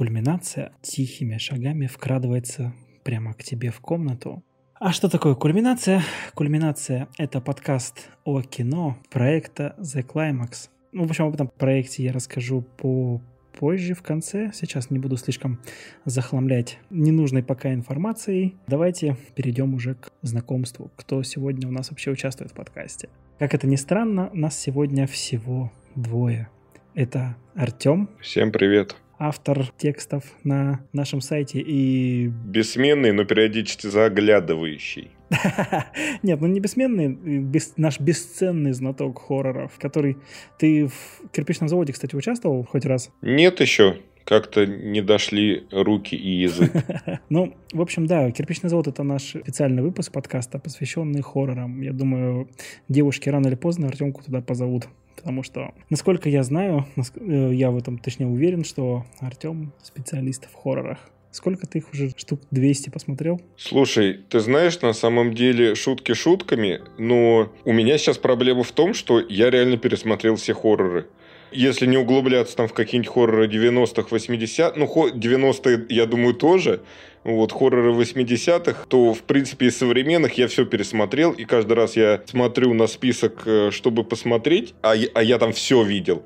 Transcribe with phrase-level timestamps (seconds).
[0.00, 2.72] кульминация тихими шагами вкрадывается
[3.04, 4.42] прямо к тебе в комнату.
[4.76, 6.02] А что такое кульминация?
[6.32, 10.70] Кульминация— это подкаст о кино проекта The Climax.
[10.92, 13.20] Ну, в общем, об этом проекте я расскажу по
[13.52, 14.52] позже, в конце.
[14.54, 15.60] Сейчас не буду слишком
[16.06, 18.56] захламлять ненужной пока информацией.
[18.66, 23.10] Давайте перейдем уже к знакомству, кто сегодня у нас вообще участвует в подкасте.
[23.38, 26.48] Как это ни странно, нас сегодня всего двое.
[26.94, 28.08] Это Артем.
[28.18, 32.28] Всем привет автор текстов на нашем сайте и...
[32.28, 35.10] Бессменный, но периодически заглядывающий.
[36.22, 40.16] Нет, ну не бессменный, без, наш бесценный знаток хорроров, который...
[40.58, 43.10] Ты в кирпичном заводе, кстати, участвовал хоть раз?
[43.20, 43.98] Нет еще.
[44.24, 46.72] Как-то не дошли руки и язык.
[47.28, 51.80] ну, в общем, да, «Кирпичный завод»— это наш специальный выпуск подкаста, посвященный хоррорам.
[51.80, 52.48] Я думаю,
[52.88, 57.76] девушки рано или поздно Артемку туда позовут потому что, насколько я знаю, э, я в
[57.76, 60.98] этом точнее уверен, что Артем специалист в хоррорах.
[61.32, 63.40] Сколько ты их уже штук 200 посмотрел?
[63.56, 68.94] Слушай, ты знаешь, на самом деле шутки шутками, но у меня сейчас проблема в том,
[68.94, 71.06] что я реально пересмотрел все хорроры.
[71.52, 76.80] Если не углубляться там в какие-нибудь хорроры 90-х, 80-х, ну, 90-е, я думаю, тоже,
[77.24, 82.22] вот, хорроры 80-х, то, в принципе, из современных я все пересмотрел, и каждый раз я
[82.26, 86.22] смотрю на список, э, чтобы посмотреть, а, а я там все видел.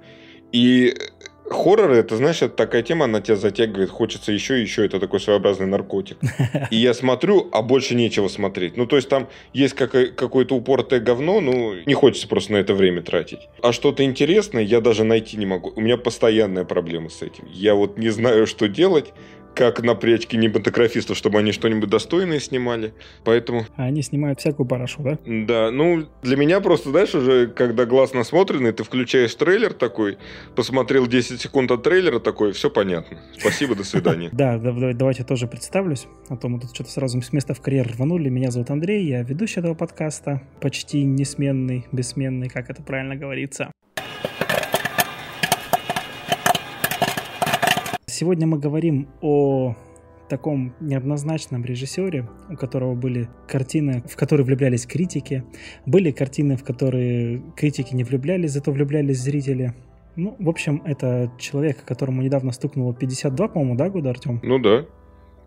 [0.53, 0.95] И
[1.49, 5.21] Хорроры, это, знаешь, это такая тема, она тебя затягивает, хочется еще и еще, это такой
[5.21, 6.17] своеобразный наркотик.
[6.71, 8.77] И я смотрю, а больше нечего смотреть.
[8.77, 13.03] Ну, то есть там есть какое-то упоротое говно, ну, не хочется просто на это время
[13.03, 13.41] тратить.
[13.63, 15.73] А что-то интересное я даже найти не могу.
[15.77, 17.47] У меня постоянная проблема с этим.
[17.53, 19.13] Я вот не знаю, что делать
[19.55, 22.95] как напрячь кинематографистов, чтобы они что-нибудь достойное снимали.
[23.25, 23.67] Поэтому...
[23.77, 25.19] А они снимают всякую парашу, да?
[25.25, 30.19] Да, ну, для меня просто, знаешь, уже, когда глаз насмотренный, ты включаешь трейлер такой,
[30.55, 33.19] посмотрел 10 секунд от трейлера такой, все понятно.
[33.39, 34.31] Спасибо, до свидания.
[34.45, 38.29] Да, давайте тоже представлюсь, а то мы тут что-то сразу с места в карьер рванули.
[38.29, 43.71] Меня зовут Андрей, я ведущий этого подкаста, почти несменный, бессменный, как это правильно говорится.
[48.17, 49.75] Сегодня мы говорим о
[50.29, 55.43] таком неоднозначном режиссере, у которого были картины, в которые влюблялись критики,
[55.85, 59.75] были картины, в которые критики не влюблялись, зато влюблялись зрители.
[60.15, 64.39] Ну, в общем, это человек, которому недавно стукнуло 52, по-моему, да, года, Артем?
[64.45, 64.87] Ну да,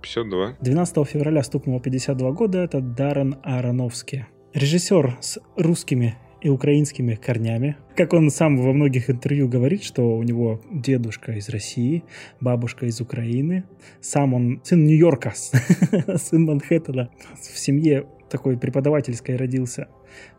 [0.01, 0.57] 52.
[0.59, 4.25] 12 февраля стукнуло 52 года, это Даррен Аронофский.
[4.53, 6.17] Режиссер с русскими
[6.47, 7.75] и украинскими корнями.
[7.96, 12.06] Как он сам во многих интервью говорит, что у него дедушка из России,
[12.40, 13.66] бабушка из Украины,
[14.00, 15.34] сам он сын Нью-Йорка,
[16.16, 19.90] сын Манхэттена, в семье такой преподавательской родился.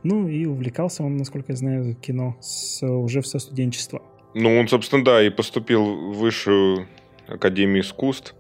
[0.03, 4.01] Ну и увлекался он, насколько я знаю, кино с, уже со студенчества.
[4.35, 6.87] Ну, он, собственно, да, и поступил в высшую
[7.27, 8.35] академию искусств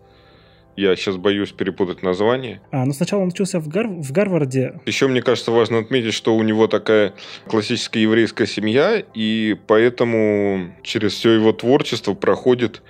[0.78, 2.60] я сейчас боюсь перепутать название.
[2.70, 3.88] А, ну сначала он учился в, Гар...
[3.88, 4.80] в Гарварде.
[4.86, 7.14] Еще, мне кажется, важно отметить, что у него такая
[7.48, 12.82] классическая еврейская семья, и поэтому через все его творчество проходит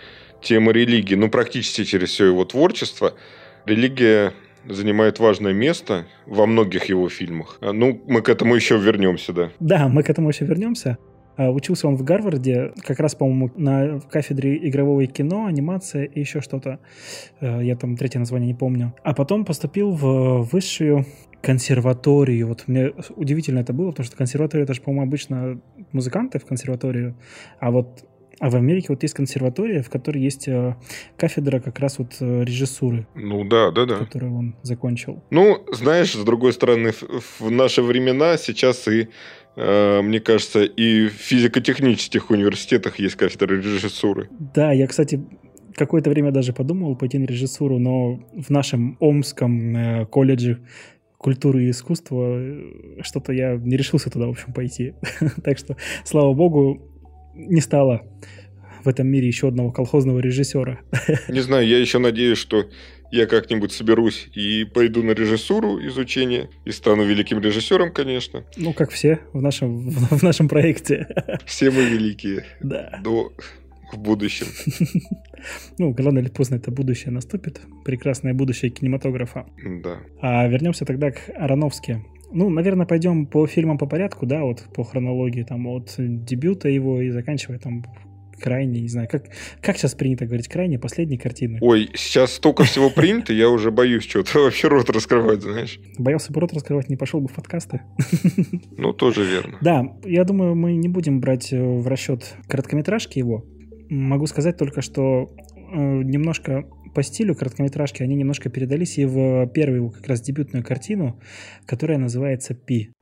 [0.43, 1.15] тема религии.
[1.15, 3.15] Ну, практически через все его творчество.
[3.65, 4.35] Религия
[4.69, 7.57] занимает важное место во многих его фильмах.
[7.63, 9.51] Ну, мы к этому еще вернемся, да.
[9.61, 10.99] Да, мы к этому еще вернемся.
[11.39, 16.41] А, учился он в Гарварде, как раз, по-моему, на кафедре игрового кино, анимация и еще
[16.41, 16.81] что-то.
[17.41, 18.93] Э, я там третье название не помню.
[19.05, 21.07] А потом поступил в высшую
[21.41, 22.49] консерваторию.
[22.49, 25.61] Вот мне удивительно это было, потому что консерватория, это же, по-моему, обычно
[25.93, 27.15] музыканты в консерваторию,
[27.61, 28.05] а вот
[28.41, 30.77] а в Америке вот есть консерватория, в которой есть э,
[31.17, 33.07] кафедра как раз вот э, режиссуры.
[33.15, 33.97] Ну да, да, да.
[33.97, 35.23] Которую он закончил.
[35.31, 39.09] Ну, знаешь, с другой стороны, в, наши времена сейчас и
[39.59, 44.29] мне кажется, и в физико-технических университетах есть кафедра режиссуры.
[44.55, 45.21] Да, я, кстати,
[45.79, 50.59] какое-то время даже подумал пойти на режиссуру, но в нашем Омском э, колледже
[51.17, 54.95] культуры и искусства э, что-то я не решился туда, в общем, пойти.
[55.43, 56.83] так что, слава богу,
[57.35, 58.03] не стало
[58.85, 60.81] в этом мире еще одного колхозного режиссера.
[61.29, 62.67] не знаю, я еще надеюсь, что
[63.11, 68.45] я как-нибудь соберусь и пойду на режиссуру изучения и стану великим режиссером, конечно.
[68.57, 71.09] Ну, как все в нашем, в, в нашем проекте.
[71.47, 72.45] Все мы великие.
[72.61, 73.01] Да.
[73.03, 73.33] До
[73.93, 74.47] в будущем.
[75.79, 77.61] Ну, рано или поздно это будущее наступит.
[77.85, 79.47] Прекрасное будущее кинематографа.
[79.85, 80.01] Да.
[80.21, 82.05] А вернемся тогда к Ароновски.
[82.33, 87.01] Ну, наверное, пойдем по фильмам по порядку, да, вот по хронологии, там, от дебюта его
[87.01, 87.85] и заканчивая там
[88.39, 89.25] крайне, не знаю, как,
[89.61, 91.59] как сейчас принято говорить, крайне последней картины?
[91.61, 95.81] Ой, сейчас столько всего принято, я уже боюсь что-то вообще рот раскрывать, знаешь.
[95.99, 97.83] Боялся бы рот раскрывать, не пошел бы в подкасты.
[98.77, 99.59] Ну, тоже верно.
[99.61, 103.45] Да, я думаю, мы не будем брать э, в расчет короткометражки его.
[103.89, 106.65] Могу сказать только, что э, немножко
[106.95, 111.21] по стилю короткометражки они немножко передались и в первую как раз дебютную картину,
[111.67, 112.93] которая называется «Пи».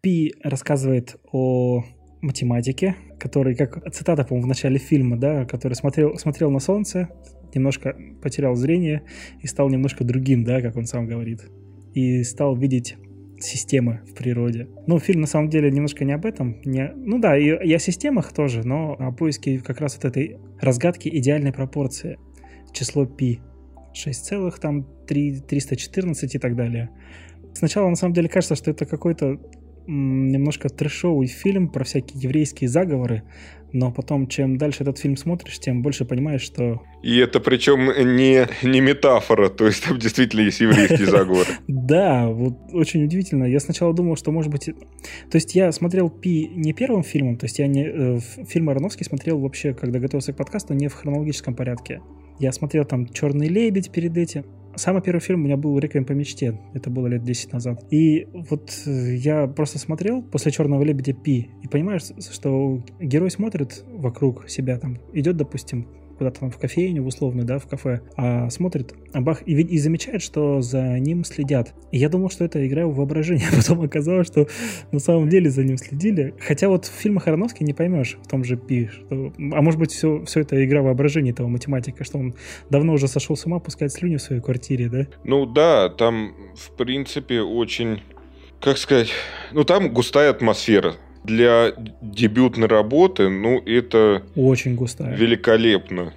[0.00, 1.84] Пи рассказывает о
[2.22, 7.10] математике, который, как цитата, по-моему, в начале фильма, да, который смотрел, смотрел на солнце,
[7.54, 9.02] немножко потерял зрение
[9.40, 11.42] и стал немножко другим, да, как он сам говорит.
[11.94, 12.96] И стал видеть
[13.40, 14.68] системы в природе.
[14.86, 16.60] Ну, фильм на самом деле немножко не об этом.
[16.64, 16.92] Не...
[16.94, 21.08] Ну да, и, и о системах тоже, но о поиске как раз вот этой разгадки
[21.08, 22.18] идеальной пропорции.
[22.72, 23.38] Число π
[23.92, 26.90] 6,314 и так далее.
[27.54, 29.40] Сначала на самом деле кажется, что это какой-то
[29.90, 33.22] немножко трешовый фильм про всякие еврейские заговоры,
[33.72, 36.82] но потом, чем дальше этот фильм смотришь, тем больше понимаешь, что...
[37.02, 41.46] И это причем не, не метафора, то есть там действительно есть еврейский заговор.
[41.68, 43.44] Да, вот очень удивительно.
[43.44, 44.66] Я сначала думал, что может быть...
[44.66, 47.84] То есть я смотрел Пи не первым фильмом, то есть я не...
[47.86, 52.00] Э, фильм Ароновский смотрел вообще, когда готовился к подкасту, не в хронологическом порядке.
[52.38, 54.44] Я смотрел там «Черный лебедь» перед этим,
[54.76, 56.58] Самый первый фильм у меня был «Реквием по мечте».
[56.74, 57.84] Это было лет 10 назад.
[57.90, 63.84] И вот э, я просто смотрел после «Черного лебедя» Пи и понимаешь, что герой смотрит
[63.92, 65.86] вокруг себя, там, идет, допустим,
[66.20, 69.78] куда-то там в кофейню, в условную, да, в кафе, а смотрит, а бах, и, и
[69.78, 71.72] замечает, что за ним следят.
[71.92, 74.46] И я думал, что это игра в воображение, а потом оказалось, что
[74.92, 76.34] на самом деле за ним следили.
[76.38, 79.92] Хотя вот в фильмах Ароновски не поймешь, в том же Пи, что, а может быть
[79.92, 82.34] все, все это игра воображения этого математика, что он
[82.68, 85.06] давно уже сошел с ума пускать слюни в своей квартире, да?
[85.24, 88.02] Ну да, там в принципе очень,
[88.60, 89.08] как сказать,
[89.52, 94.22] ну там густая атмосфера для дебютной работы, ну, это...
[94.34, 95.14] Очень густая.
[95.16, 96.12] Великолепно.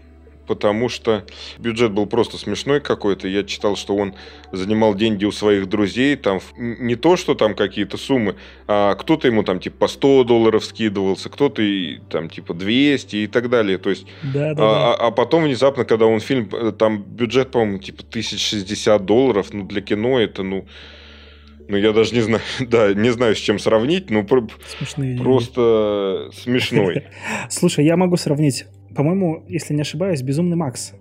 [0.47, 1.23] Потому что
[1.57, 3.29] бюджет был просто смешной какой-то.
[3.29, 4.13] Я читал, что он
[4.51, 6.17] занимал деньги у своих друзей.
[6.17, 8.35] Там не то, что там какие-то суммы,
[8.67, 13.27] а кто-то ему там типа по 100 долларов скидывался, кто-то и, там типа 200 и
[13.27, 13.77] так далее.
[13.77, 15.07] То есть, да, да, а, да.
[15.07, 19.81] а потом внезапно, когда он фильм, э, там бюджет, по-моему, типа 1060 долларов, ну для
[19.81, 20.65] кино это, ну,
[21.67, 27.03] ну, я даже не знаю, да, не знаю, с чем сравнить, но Смешные просто смешной.
[27.49, 28.65] Слушай, я могу сравнить.
[28.95, 30.93] По-моему, если не ошибаюсь, «Безумный Макс»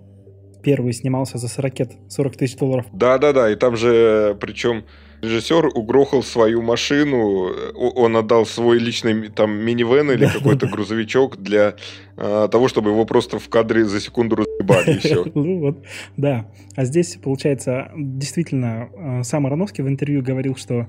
[0.63, 1.73] первый снимался за 40,
[2.09, 2.85] 40 тысяч долларов.
[2.93, 4.85] Да-да-да, и там же, причем
[5.23, 11.75] режиссер угрохал свою машину, он отдал свой личный там минивэн или какой-то грузовичок для
[12.17, 15.25] а, того, чтобы его просто в кадре за секунду разъебали, и все.
[15.33, 15.83] Ну вот,
[16.17, 16.51] да.
[16.75, 20.87] А здесь, получается, действительно, а, сам Ароновский в интервью говорил, что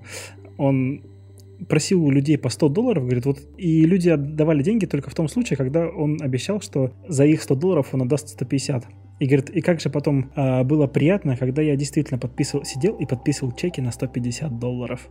[0.59, 1.03] он
[1.69, 5.29] просил у людей по 100 долларов, говорит, вот, и люди отдавали деньги только в том
[5.29, 8.85] случае, когда он обещал, что за их 100 долларов он отдаст 150.
[9.21, 13.07] И говорит, и как же потом а, было приятно, когда я действительно подписывал, сидел и
[13.07, 15.09] подписывал чеки на 150 долларов.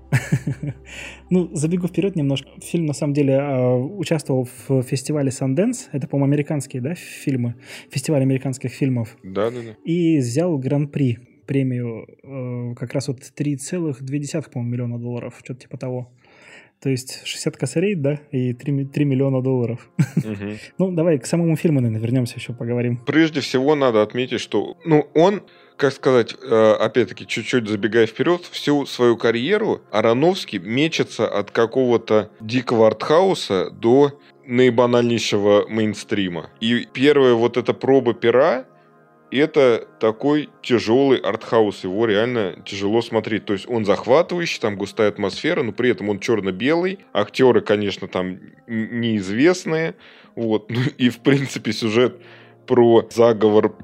[1.30, 2.50] ну, забегу вперед немножко.
[2.62, 5.88] Фильм, на самом деле, а, участвовал в фестивале Sundance.
[5.94, 7.56] Это, по-моему, американские, да, фильмы?
[7.90, 9.18] Фестиваль американских фильмов.
[9.24, 9.76] Да, да, да.
[9.86, 16.12] И взял гран-при премию э, как раз вот 3,2, по-моему, миллиона долларов, что-то типа того.
[16.84, 19.90] То есть 60 косарей, да, и 3, 3 миллиона долларов.
[20.18, 20.58] Угу.
[20.78, 22.98] ну, давай к самому фильму, наверное, вернемся еще поговорим.
[23.06, 25.44] Прежде всего надо отметить, что, ну, он
[25.78, 32.88] как сказать, э, опять-таки, чуть-чуть забегая вперед, всю свою карьеру Ароновский мечется от какого-то дикого
[32.88, 36.50] артхауса до наибанальнейшего мейнстрима.
[36.60, 38.66] И первая вот эта проба пера,
[39.38, 43.46] это такой тяжелый артхаус, его реально тяжело смотреть.
[43.46, 47.00] То есть он захватывающий, там густая атмосфера, но при этом он черно-белый.
[47.14, 49.96] Актеры, конечно, там неизвестные.
[50.36, 50.70] Вот.
[50.74, 52.22] Ну и, в принципе, сюжет
[52.66, 53.76] про заговор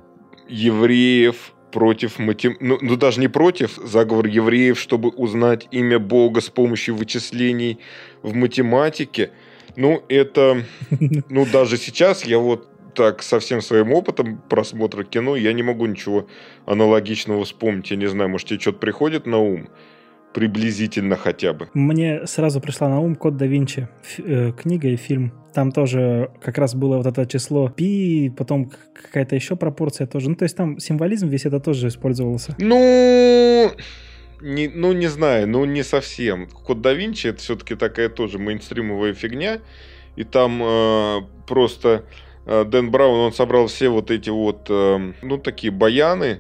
[0.48, 2.58] евреев против матем...
[2.60, 7.79] ну, ну, даже не против, заговор евреев, чтобы узнать имя Бога с помощью вычислений
[8.24, 9.32] в математике.
[9.75, 10.63] Ну, это...
[11.29, 12.68] Ну, даже сейчас я вот
[13.00, 16.27] так со всем своим опытом просмотра кино я не могу ничего
[16.65, 17.91] аналогичного вспомнить.
[17.91, 19.70] Я не знаю, может, тебе что-то приходит на ум?
[20.34, 21.70] Приблизительно хотя бы.
[21.74, 23.88] Мне сразу пришла на ум «Код да Винчи».
[24.03, 25.32] Ф- э, книга и фильм.
[25.53, 30.29] Там тоже как раз было вот это число пи, потом какая-то еще пропорция тоже.
[30.29, 32.53] Ну, то есть там символизм весь это тоже использовался.
[32.60, 33.72] Ну...
[34.41, 36.48] Не, ну, не знаю, ну, не совсем.
[36.50, 39.60] Код да Винчи это все-таки такая тоже мейнстримовая фигня.
[40.18, 42.03] И там э, просто
[42.50, 46.39] Дэн Браун, он собрал все вот эти вот, эм, ну, такие баяны,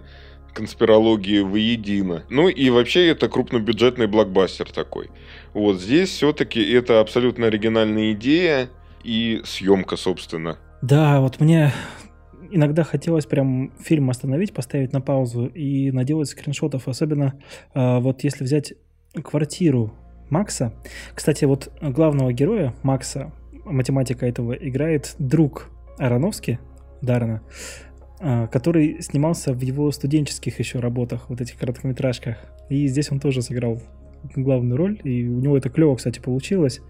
[0.53, 2.23] конспирологии воедино.
[2.29, 5.09] Ну и вообще это крупнобюджетный блокбастер такой.
[5.53, 8.69] Вот здесь все-таки это абсолютно оригинальная идея
[9.03, 10.57] и съемка, собственно.
[10.81, 11.71] Да, вот мне
[12.51, 17.35] иногда хотелось прям фильм остановить, поставить на паузу и наделать скриншотов, особенно
[17.73, 18.73] э, вот если взять
[19.23, 19.93] квартиру
[20.29, 20.73] Макса.
[21.13, 23.31] Кстати, вот главного героя Макса
[23.65, 26.59] математика этого играет друг Ароновски,
[27.01, 27.41] Дарна,
[28.19, 32.37] а, который снимался в его студенческих еще работах, вот этих короткометражках.
[32.69, 33.81] И здесь он тоже сыграл
[34.35, 36.81] главную роль, и у него это клево, кстати, получилось.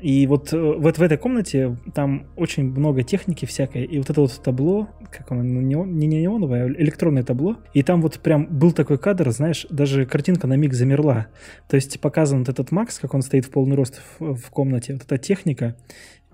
[0.00, 4.20] И вот, э, вот в этой комнате там очень много техники всякой, и вот это
[4.20, 8.46] вот табло, как оно, ну, не, не неоновое, а электронное табло, и там вот прям
[8.46, 11.28] был такой кадр, знаешь, даже картинка на миг замерла.
[11.68, 14.92] То есть показан вот этот Макс, как он стоит в полный рост в, в комнате,
[14.92, 15.76] вот эта техника,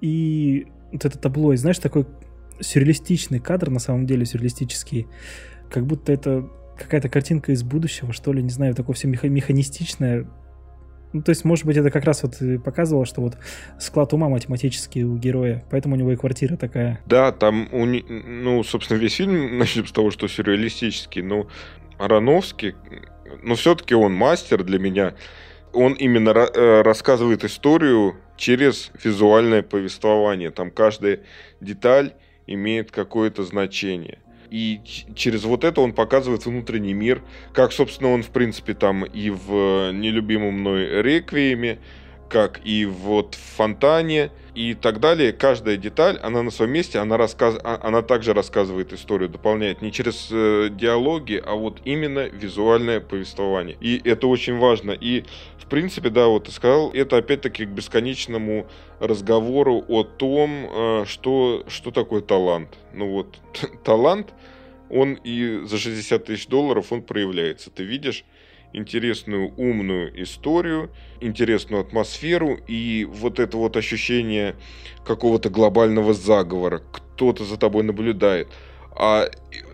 [0.00, 2.06] и вот это табло, и знаешь, такой
[2.61, 5.06] сюрреалистичный кадр, на самом деле сюрреалистический,
[5.70, 10.26] как будто это какая-то картинка из будущего, что ли, не знаю, такое все механистичное,
[11.12, 13.37] ну, то есть, может быть, это как раз вот показывало, что вот
[13.78, 17.00] склад ума математический у героя, поэтому у него и квартира такая.
[17.06, 21.49] Да, там, у, ну, собственно, весь фильм начнем с того, что сюрреалистический, но
[21.99, 22.75] Ароновский,
[23.42, 25.14] ну, все-таки он мастер для меня.
[25.72, 30.50] Он именно э, рассказывает историю через визуальное повествование.
[30.50, 31.20] Там каждая
[31.60, 32.14] деталь
[32.46, 34.18] имеет какое-то значение
[34.52, 34.80] и
[35.14, 37.22] через вот это он показывает внутренний мир,
[37.54, 41.78] как, собственно, он, в принципе, там и в нелюбимом мной реквиеме,
[42.28, 45.32] как и вот в фонтане и так далее.
[45.32, 47.59] Каждая деталь, она на своем месте, она, рассказ...
[47.64, 53.76] А, она также рассказывает историю, дополняет не через э, диалоги, а вот именно визуальное повествование.
[53.80, 54.92] И это очень важно.
[54.92, 55.25] И
[55.59, 58.66] в принципе, да, вот ты сказал, это опять-таки к бесконечному
[59.00, 62.76] разговору о том, э, что, что такое талант.
[62.92, 63.38] Ну вот,
[63.85, 64.35] талант,
[64.90, 67.71] он и за 60 тысяч долларов он проявляется.
[67.71, 68.25] Ты видишь
[68.72, 74.56] интересную, умную историю, интересную атмосферу и вот это вот ощущение
[75.04, 76.82] какого-то глобального заговора.
[76.92, 78.48] Кто-то за тобой наблюдает.
[78.94, 79.30] А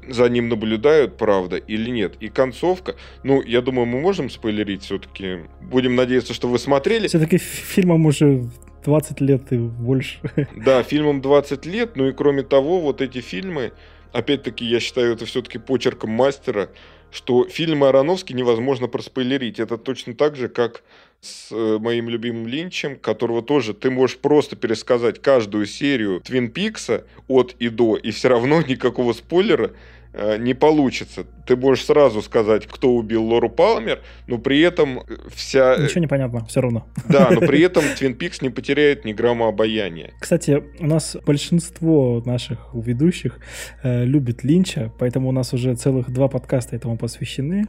[0.09, 2.15] за ним наблюдают, правда, или нет.
[2.21, 5.41] И концовка, ну, я думаю, мы можем спойлерить все-таки.
[5.61, 7.09] Будем надеяться, что вы смотрели.
[7.09, 8.49] Все-таки фильмом уже
[8.85, 10.19] 20 лет и больше.
[10.57, 13.73] Да, фильмом 20 лет, ну и кроме того, вот эти фильмы,
[14.13, 16.71] опять-таки, я считаю это все-таки почерком мастера,
[17.11, 19.61] что фильмы Ароновски невозможно проспойлерить.
[19.61, 20.83] Это точно так же, как
[21.21, 27.05] с э, моим любимым Линчем, которого тоже ты можешь просто пересказать каждую серию Твин Пикса
[27.27, 29.73] от и до, и все равно никакого спойлера
[30.39, 31.25] не получится.
[31.47, 35.01] Ты можешь сразу сказать, кто убил Лору Палмер, но при этом
[35.35, 35.75] вся...
[35.75, 36.87] Э, Ничего не понятно, все равно.
[37.09, 40.13] Да, но при этом Твин Пикс не потеряет ни грамма обаяния.
[40.21, 43.39] Кстати, у нас большинство наших ведущих
[43.83, 47.67] э, любит Линча, поэтому у нас уже целых два подкаста этому посвящены.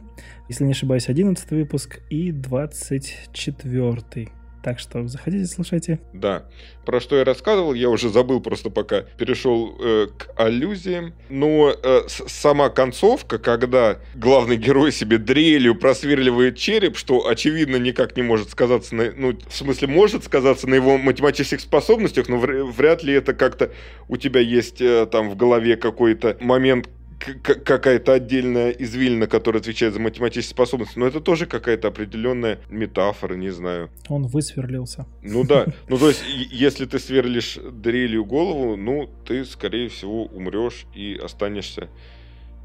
[0.48, 4.30] Если не ошибаюсь, 11 выпуск и 24
[4.62, 6.00] так что заходите, слушайте.
[6.12, 6.44] Да.
[6.84, 11.14] Про что я рассказывал, я уже забыл просто пока перешел э, к аллюзиям.
[11.28, 18.22] Но э, сама концовка, когда главный герой себе дрелью просверливает череп, что очевидно никак не
[18.22, 19.12] может сказаться на...
[19.12, 23.70] Ну, в смысле, может сказаться на его математических способностях, но вряд ли это как-то
[24.08, 26.88] у тебя есть э, там в голове какой-то момент,
[27.20, 33.50] какая-то отдельная извилина, которая отвечает за математические способности, но это тоже какая-то определенная метафора, не
[33.50, 33.90] знаю.
[34.08, 35.06] Он высверлился.
[35.22, 40.86] Ну да, ну то есть, если ты сверлишь дрелью голову, ну, ты, скорее всего, умрешь
[40.94, 41.88] и останешься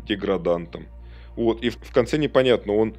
[0.08, 0.88] деградантом.
[1.36, 2.96] Вот, и в конце непонятно, он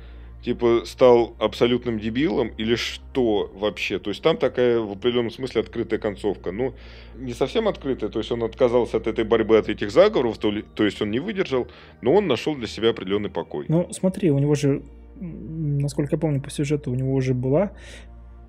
[0.46, 3.98] типа стал абсолютным дебилом или что вообще?
[3.98, 6.52] То есть там такая в определенном смысле открытая концовка.
[6.52, 6.72] Ну,
[7.18, 10.64] не совсем открытая, то есть он отказался от этой борьбы, от этих заговоров, то, ли,
[10.76, 11.66] то есть он не выдержал,
[12.00, 13.64] но он нашел для себя определенный покой.
[13.66, 14.82] Ну, смотри, у него же,
[15.20, 17.72] насколько я помню по сюжету, у него уже была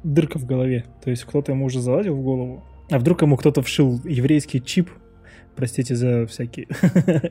[0.04, 0.86] дырка в голове.
[1.04, 2.64] То есть кто-то ему уже залазил в голову.
[2.92, 4.92] А вдруг ему кто-то вшил еврейский чип
[5.58, 6.68] Простите за всякие...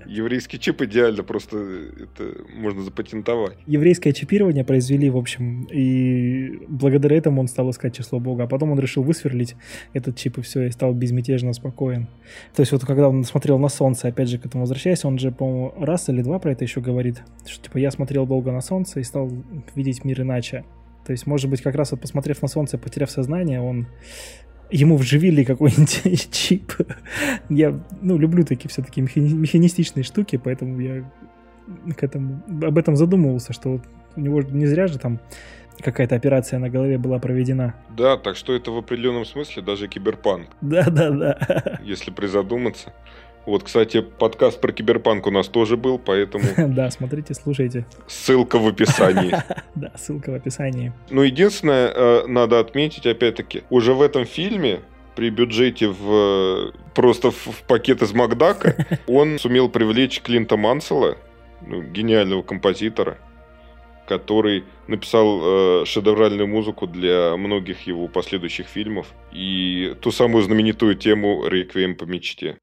[0.07, 3.57] Еврейский чип идеально, просто это можно запатентовать.
[3.69, 8.43] Еврейское чипирование произвели, в общем, и благодаря этому он стал искать число Бога.
[8.43, 9.55] А потом он решил высверлить
[9.93, 12.09] этот чип, и все, и стал безмятежно спокоен.
[12.57, 15.31] То есть вот когда он смотрел на солнце, опять же, к этому возвращаясь, он же,
[15.31, 18.99] по-моему, раз или два про это еще говорит, что, типа, я смотрел долго на солнце
[18.99, 19.31] и стал
[19.77, 20.65] видеть мир иначе.
[21.07, 23.87] То есть, может быть, как раз вот посмотрев на солнце, потеряв сознание, он
[24.71, 26.73] ему вживили какой-нибудь чип.
[27.49, 31.05] Я, ну, люблю такие все-таки механистичные штуки, поэтому я
[31.97, 33.81] к этому, об этом задумывался, что
[34.17, 35.21] у него не зря же там
[35.81, 37.75] какая-то операция на голове была проведена.
[37.97, 40.49] Да, так что это в определенном смысле даже киберпанк.
[40.61, 41.81] Да, да, да.
[41.83, 42.93] Если призадуматься.
[43.47, 46.45] Вот, кстати, подкаст про киберпанк у нас тоже был, поэтому...
[46.75, 47.87] Да, смотрите, слушайте.
[48.09, 49.35] Ссылка в описании.
[49.77, 50.93] Да, ссылка в описании.
[51.11, 54.81] Ну, единственное, э, надо отметить, опять-таки, уже в этом фильме
[55.15, 58.75] при бюджете в просто в пакет из Макдака
[59.07, 61.17] он сумел привлечь Клинта Мансела,
[61.61, 63.19] ну, гениального композитора,
[64.09, 71.47] который написал э, шедевральную музыку для многих его последующих фильмов и ту самую знаменитую тему
[71.47, 72.59] «Реквием по мечте».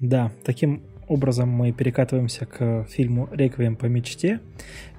[0.00, 4.40] Да, таким образом мы перекатываемся к фильму «Реквием по мечте».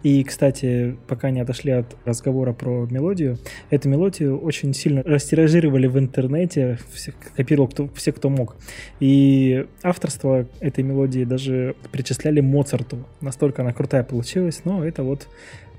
[0.04, 3.38] И, кстати, пока не отошли от разговора про мелодию,
[3.70, 8.58] эту мелодию очень сильно растиражировали в интернете, все, копировал кто, все, кто мог.
[9.00, 13.06] И авторство этой мелодии даже причисляли Моцарту.
[13.22, 15.30] Настолько она крутая получилась, но это вот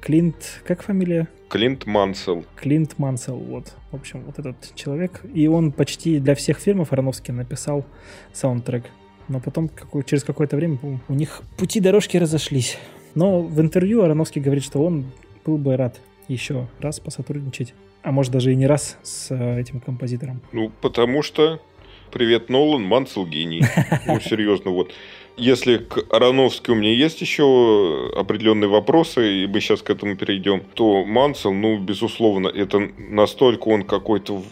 [0.05, 0.63] Клинт...
[0.67, 1.29] Как фамилия?
[1.49, 2.45] Клинт Мансел.
[2.57, 3.73] Клинт Мансел, вот.
[3.91, 5.23] В общем, вот этот человек.
[5.33, 7.85] И он почти для всех фильмов Ароновский написал
[8.33, 8.85] саундтрек
[9.29, 12.79] но потом какой, через какое-то время у них пути дорожки разошлись.
[13.15, 15.07] Но в интервью Ароновский говорит, что он
[15.45, 19.81] был бы рад еще раз посотрудничать, а может даже и не раз с э, этим
[19.81, 20.41] композитором.
[20.53, 21.61] Ну, потому что
[22.13, 23.63] привет, Нолан, Мансел гений.
[24.07, 24.93] Ну, серьезно, вот.
[25.37, 30.63] Если к Ароновски у меня есть еще определенные вопросы, и мы сейчас к этому перейдем,
[30.75, 34.43] то Мансел, ну, безусловно, это настолько он какой-то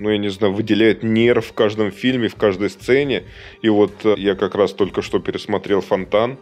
[0.00, 3.24] ну, я не знаю, выделяет нерв в каждом фильме, в каждой сцене.
[3.60, 6.38] И вот э, я как раз только что пересмотрел «Фонтан».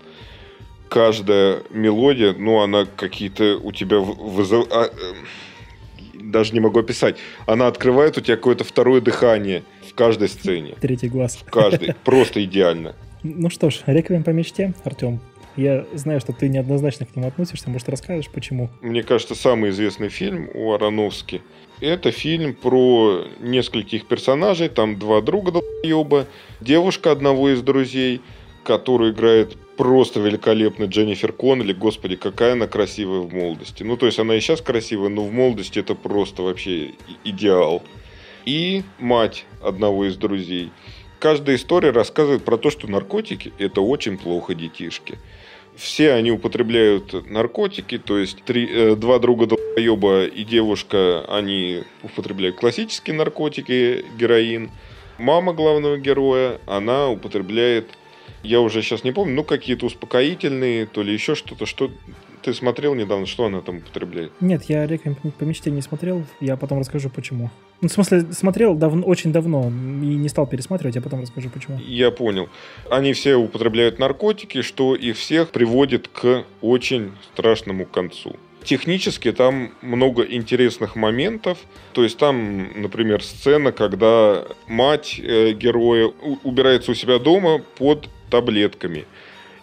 [0.89, 4.73] Каждая мелодия, ну, она какие-то у тебя вызывает...
[4.73, 5.15] А, э,
[6.15, 7.17] даже не могу описать.
[7.47, 10.77] Она открывает у тебя какое-то второе дыхание в каждой сцене.
[10.81, 11.37] Третий глаз.
[11.45, 11.95] В каждой.
[12.05, 12.95] Просто идеально.
[13.23, 15.21] Ну что ж, реквием по мечте, Артем.
[15.57, 17.69] Я знаю, что ты неоднозначно к нему относишься.
[17.69, 18.71] Может, расскажешь, почему?
[18.81, 21.43] Мне кажется, самый известный фильм у Ароновски–
[21.81, 26.27] это фильм про нескольких персонажей, там два друга долбоеба,
[26.61, 28.21] девушка одного из друзей,
[28.65, 31.73] которую играет просто великолепно Дженнифер Коннелли.
[31.73, 33.85] Господи, какая она красивая в молодости.
[33.85, 36.95] Ну, то есть она и сейчас красивая, но в молодости это просто вообще
[37.25, 37.83] идеал.
[38.45, 40.73] И мать одного из друзей.
[41.19, 45.19] Каждая история рассказывает про то, что наркотики– это очень плохо детишки
[45.79, 52.57] все они употребляют наркотики, то есть три, э, два друга долбоеба и девушка, они употребляют
[52.57, 54.71] классические наркотики, героин.
[55.19, 57.87] Мама главного героя, она употребляет,
[58.43, 61.91] я уже сейчас не помню, ну какие-то успокоительные, то ли еще что-то, что
[62.43, 64.33] ты смотрел недавно, что она там употребляет?
[64.41, 67.51] Нет, я «Реквием по мечте» не смотрел, я потом расскажу, почему.
[67.81, 71.79] Ну, в смысле, смотрел давно, очень давно и не стал пересматривать, я потом расскажу, почему.
[71.79, 72.49] Я понял.
[72.91, 78.37] Они все употребляют наркотики, что их всех приводит к очень страшному концу.
[78.65, 81.59] Технически там много интересных моментов.
[81.93, 86.07] То есть там, например, сцена, когда мать э, героя
[86.43, 89.07] убирается у себя дома под таблетками–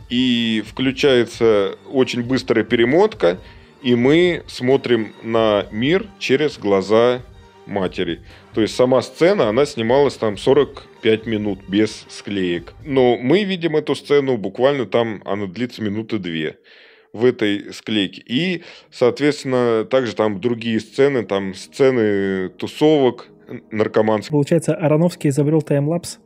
[0.10, 3.40] и включается очень быстрая перемотка,
[3.82, 7.22] и мы смотрим на мир через глаза
[7.66, 8.22] матери.
[8.54, 12.74] То есть сама сцена, она снималась там 45 минут без склеек.
[12.84, 16.58] Но мы видим эту сцену буквально там, она длится минуты две
[17.14, 18.22] в этой склейке.
[18.26, 23.30] И, соответственно, также там другие сцены, там сцены тусовок
[23.72, 24.32] наркоманских.
[24.32, 26.20] Получается, Ароновский изобрел таймлапс?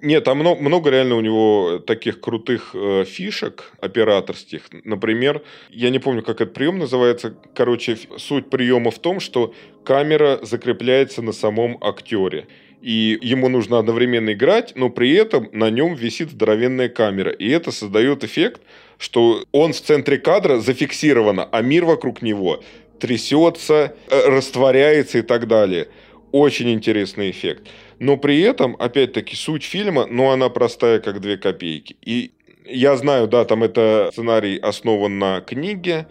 [0.00, 4.62] Нет, там много, много реально у него таких крутых э, фишек операторских.
[4.84, 7.36] Например, я не помню, как этот прием называется.
[7.54, 9.52] Короче, суть приема в том, что
[9.84, 12.46] камера закрепляется на самом актере.
[12.80, 17.32] И ему нужно одновременно играть, но при этом на нем висит здоровенная камера.
[17.32, 18.62] И это создает эффект,
[18.98, 22.62] что он в центре кадра зафиксировано, а мир вокруг него
[23.00, 25.88] трясется, э, растворяется и так далее.
[26.30, 27.68] Очень интересный эффект.
[27.98, 31.96] Но при этом, опять-таки, суть фильма, ну, она простая, как две копейки.
[32.02, 32.32] И
[32.64, 36.06] я знаю, да, там это сценарий основан на книге,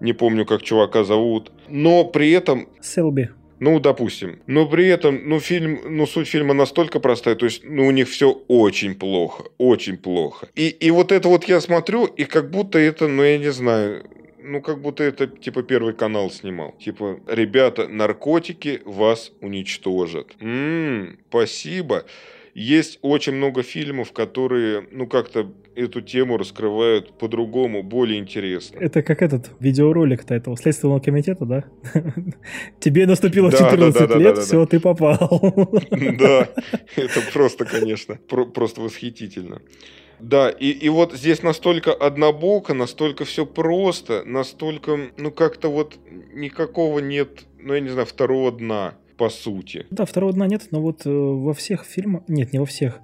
[0.00, 2.68] не помню, как чувака зовут, но при этом...
[2.80, 3.30] Селби.
[3.60, 4.40] Ну, допустим.
[4.48, 8.08] Но при этом, ну, фильм, ну, суть фильма настолько простая, то есть, ну, у них
[8.08, 10.48] все очень плохо, очень плохо.
[10.56, 14.04] И, и вот это вот я смотрю, и как будто это, ну, я не знаю,
[14.42, 16.72] ну, как будто это, типа, первый канал снимал.
[16.78, 20.36] Типа, ребята, наркотики вас уничтожат.
[20.40, 22.04] Ммм, спасибо.
[22.54, 28.78] Есть очень много фильмов, которые, ну, как-то эту тему раскрывают по-другому, более интересно.
[28.78, 31.64] Это как этот видеоролик-то этого Следственного комитета, да?
[32.80, 35.40] Тебе наступило 14 лет, все, ты попал.
[35.90, 36.48] Да,
[36.96, 39.62] это просто, конечно, просто восхитительно.
[40.22, 45.98] Да, и, и вот здесь настолько однобоко, настолько все просто, настолько, ну как-то вот
[46.32, 49.84] никакого нет, ну я не знаю, второго дна, по сути.
[49.90, 53.00] Да, второго дна нет, но вот э, во всех фильмах, нет, не во всех,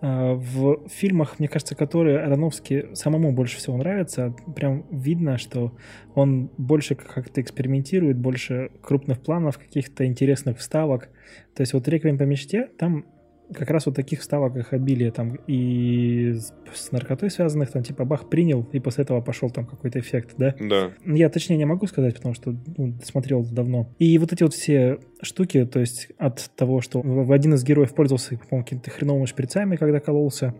[0.00, 5.72] э, в фильмах, мне кажется, которые Ароновски самому больше всего нравятся, прям видно, что
[6.14, 11.08] он больше как-то экспериментирует, больше крупных планов, каких-то интересных вставок.
[11.56, 13.06] То есть вот «Реквием по мечте», там
[13.54, 16.34] как раз вот таких вставок их обилие там и
[16.72, 20.54] с наркотой связанных, там типа бах принял, и после этого пошел там какой-то эффект, да?
[20.60, 20.92] Да.
[21.04, 23.88] Я точнее не могу сказать, потому что ну, смотрел давно.
[23.98, 27.94] И вот эти вот все штуки, то есть от того, что в один из героев
[27.94, 30.54] пользовался, по-моему, какими-то хреновыми шприцами, когда кололся,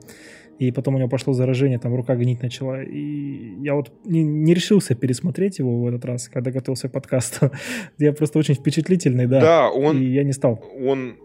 [0.60, 2.82] и потом у него пошло заражение, там рука гнить начала.
[2.82, 7.50] И я вот не, не решился пересмотреть его в этот раз, когда готовился к подкасту.
[7.98, 9.40] я просто очень впечатлительный, да.
[9.40, 10.02] Да, он...
[10.02, 10.62] И я не стал.
[10.86, 11.16] Он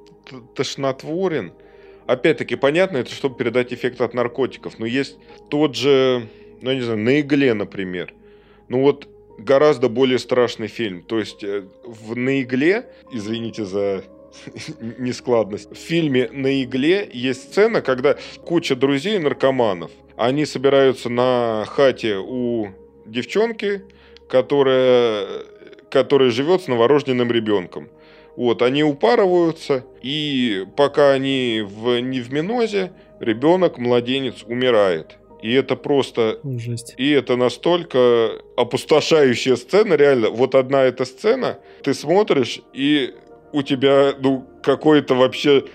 [0.55, 1.53] тошнотворен.
[2.07, 4.79] Опять-таки, понятно, это чтобы передать эффект от наркотиков.
[4.79, 5.17] Но есть
[5.49, 6.27] тот же,
[6.61, 8.13] ну, я не знаю, на игле, например.
[8.67, 9.07] Ну вот
[9.37, 11.01] гораздо более страшный фильм.
[11.01, 14.03] То есть э, в «На игле», извините за
[14.99, 15.71] нескладность.
[15.71, 22.69] В фильме «На игле» есть сцена, когда куча друзей наркоманов, они собираются на хате у
[23.05, 23.83] девчонки,
[24.29, 25.25] которая,
[25.89, 27.89] которая живет с новорожденным ребенком.
[28.35, 35.17] Вот, они упарываются, и пока они в, не в минозе, ребенок, младенец умирает.
[35.41, 36.39] И это просто...
[36.43, 36.95] Жесть.
[36.97, 40.29] И это настолько опустошающая сцена, реально.
[40.31, 43.13] Вот одна эта сцена, ты смотришь, и
[43.53, 45.65] у тебя, ну, какое-то вообще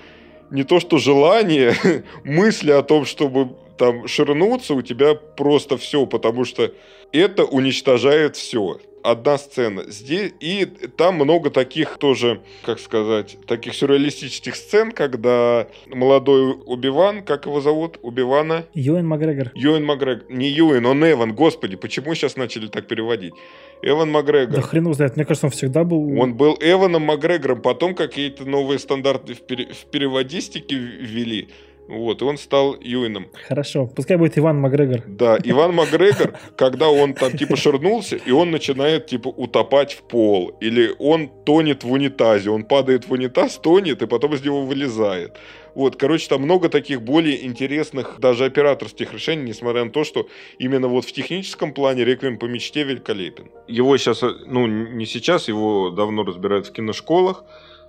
[0.51, 1.75] не то что желание,
[2.25, 6.73] мысли о том, чтобы там ширнуться, у тебя просто все, потому что
[7.13, 9.85] это уничтожает все одна сцена.
[9.89, 17.47] Здесь, и там много таких тоже, как сказать, таких сюрреалистических сцен, когда молодой Убиван, как
[17.47, 17.99] его зовут?
[18.03, 18.65] Убивана?
[18.75, 19.53] Юэн Макгрегор.
[19.55, 20.25] Юэн Макгрегор.
[20.29, 21.35] Не Юэн, он Эван.
[21.35, 23.35] Господи, почему сейчас начали так переводить?
[23.83, 24.57] Эван Макгрегор.
[24.57, 26.19] Да хрен знает, мне кажется, он всегда был...
[26.21, 29.67] Он был Эваном Макгрегором, потом какие-то новые стандарты в, пере...
[29.67, 31.49] в переводистике ввели.
[31.91, 33.27] Вот, и он стал Юином.
[33.49, 35.03] Хорошо, пускай будет Иван Макгрегор.
[35.07, 40.57] Да, Иван Макгрегор, когда он там типа ширнулся, и он начинает типа утопать в пол.
[40.61, 45.37] Или он тонет в унитазе, он падает в унитаз, тонет, и потом из него вылезает.
[45.75, 50.87] Вот, короче, там много таких более интересных даже операторских решений, несмотря на то, что именно
[50.87, 53.51] вот в техническом плане «Реквием по мечте» великолепен.
[53.67, 57.45] Его сейчас, ну, не сейчас, его давно разбирают в киношколах,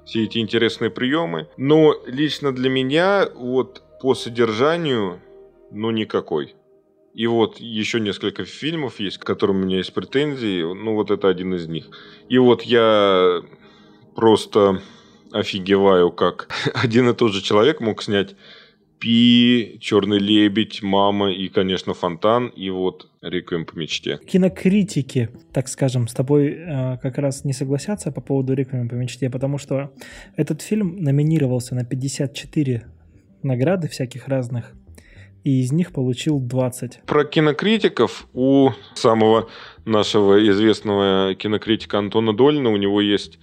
[0.05, 1.47] все эти интересные приемы.
[1.57, 5.19] Но лично для меня вот по содержанию,
[5.71, 6.55] ну, никакой.
[7.13, 10.63] И вот еще несколько фильмов есть, к которым у меня есть претензии.
[10.63, 11.89] Ну, вот это один из них.
[12.29, 13.41] И вот я
[14.15, 14.81] просто
[15.31, 18.35] офигеваю, как один и тот же человек мог снять
[18.99, 24.19] Пи, Черный лебедь, Мама и, конечно, Фонтан, и вот Реквием по мечте.
[24.27, 29.29] Кинокритики, так скажем, с тобой э, как раз не согласятся по поводу Реквием по мечте,
[29.29, 29.91] потому что
[30.37, 32.83] этот фильм номинировался на 54
[33.43, 34.73] награды всяких разных,
[35.43, 37.01] и из них получил 20.
[37.05, 39.49] Про кинокритиков у самого
[39.85, 43.39] нашего известного кинокритика Антона Долина у него есть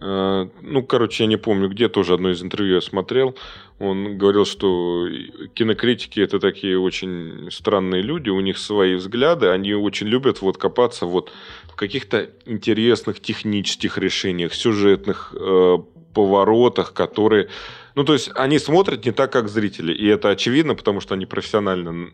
[0.00, 3.36] э, ну, короче, я не помню, где тоже одно из интервью я смотрел.
[3.78, 5.08] Он говорил, что
[5.54, 11.06] кинокритики это такие очень странные люди, у них свои взгляды, они очень любят вот копаться
[11.06, 11.32] вот
[11.64, 15.78] в каких-то интересных технических решениях, сюжетных э,
[16.12, 17.48] поворотах, которые
[17.94, 19.92] ну, то есть они смотрят не так, как зрители.
[19.92, 22.10] И это очевидно, потому что они профессионально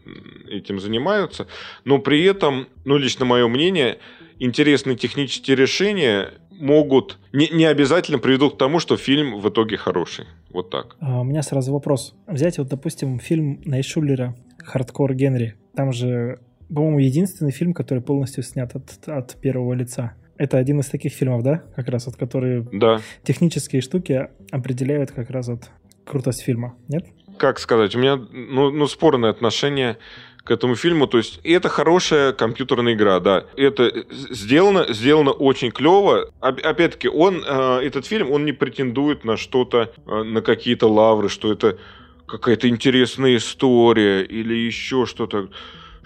[0.48, 1.46] этим занимаются.
[1.84, 3.98] Но при этом, ну, лично мое мнение,
[4.38, 10.26] интересные технические решения могут не, не обязательно приведут к тому, что фильм в итоге хороший.
[10.50, 10.96] Вот так.
[11.00, 12.14] А, у меня сразу вопрос.
[12.26, 15.56] Взять вот, допустим, фильм Найшулера «Хардкор Генри».
[15.74, 20.14] Там же, по-моему, единственный фильм, который полностью снят от, от первого лица.
[20.38, 21.62] Это один из таких фильмов, да?
[21.74, 23.00] Как раз вот, которые да.
[23.22, 25.70] технические штуки определяют как раз вот
[26.04, 27.06] крутость фильма, нет?
[27.38, 29.98] Как сказать, у меня ну, ну спорное отношение
[30.46, 31.06] к этому фильму.
[31.06, 33.44] То есть это хорошая компьютерная игра, да.
[33.56, 36.30] Это сделано, сделано очень клево.
[36.40, 41.52] Опять-таки, он, э, этот фильм, он не претендует на что-то, э, на какие-то лавры, что
[41.52, 41.78] это
[42.26, 45.48] какая-то интересная история или еще что-то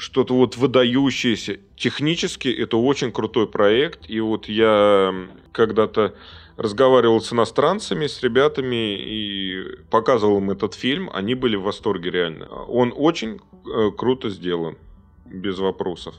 [0.00, 1.58] что-то вот выдающееся.
[1.76, 4.08] Технически это очень крутой проект.
[4.08, 5.14] И вот я
[5.52, 6.14] когда-то
[6.56, 11.10] разговаривал с иностранцами, с ребятами и показывал им этот фильм.
[11.12, 12.46] Они были в восторге реально.
[12.46, 14.78] Он очень э, круто сделан,
[15.26, 16.14] без вопросов.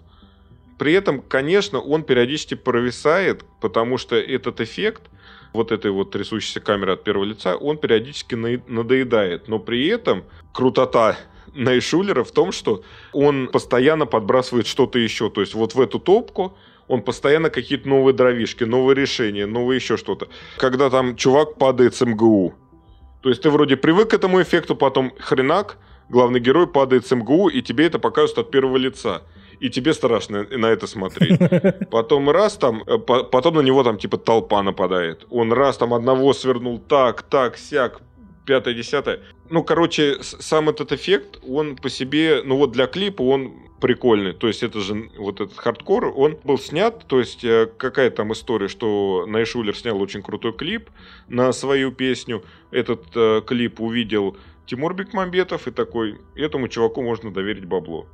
[0.78, 5.02] При этом, конечно, он периодически провисает, потому что этот эффект,
[5.54, 9.48] вот этой вот трясущейся камеры от первого лица, он периодически надоедает.
[9.48, 11.18] Но при этом крутота
[11.54, 12.84] Найшулера в том, что
[13.14, 15.30] он постоянно подбрасывает что-то еще.
[15.30, 19.98] То есть вот в эту топку он постоянно какие-то новые дровишки, новые решения, новые еще
[19.98, 20.28] что-то.
[20.58, 22.54] Когда там чувак падает с МГУ.
[23.22, 25.78] То есть ты вроде привык к этому эффекту, потом хренак,
[26.10, 29.22] главный герой падает с МГУ, и тебе это показывают от первого лица.
[29.60, 31.40] И тебе страшно на это смотреть.
[31.92, 35.28] Потом раз там, э, потом на него там типа толпа нападает.
[35.30, 38.02] Он раз там одного свернул так, так, сяк,
[38.46, 39.22] пятое, десятое.
[39.50, 44.34] Ну, короче, сам этот эффект, он по себе, ну вот для клипа он прикольный.
[44.34, 48.32] То есть это же вот этот хардкор, он был снят, то есть э, какая там
[48.32, 50.90] история, что Найшулер снял очень крутой клип
[51.28, 52.44] на свою песню.
[52.70, 58.08] Этот э, клип увидел Тимур Бекмамбетов и такой, этому чуваку можно доверить бабло.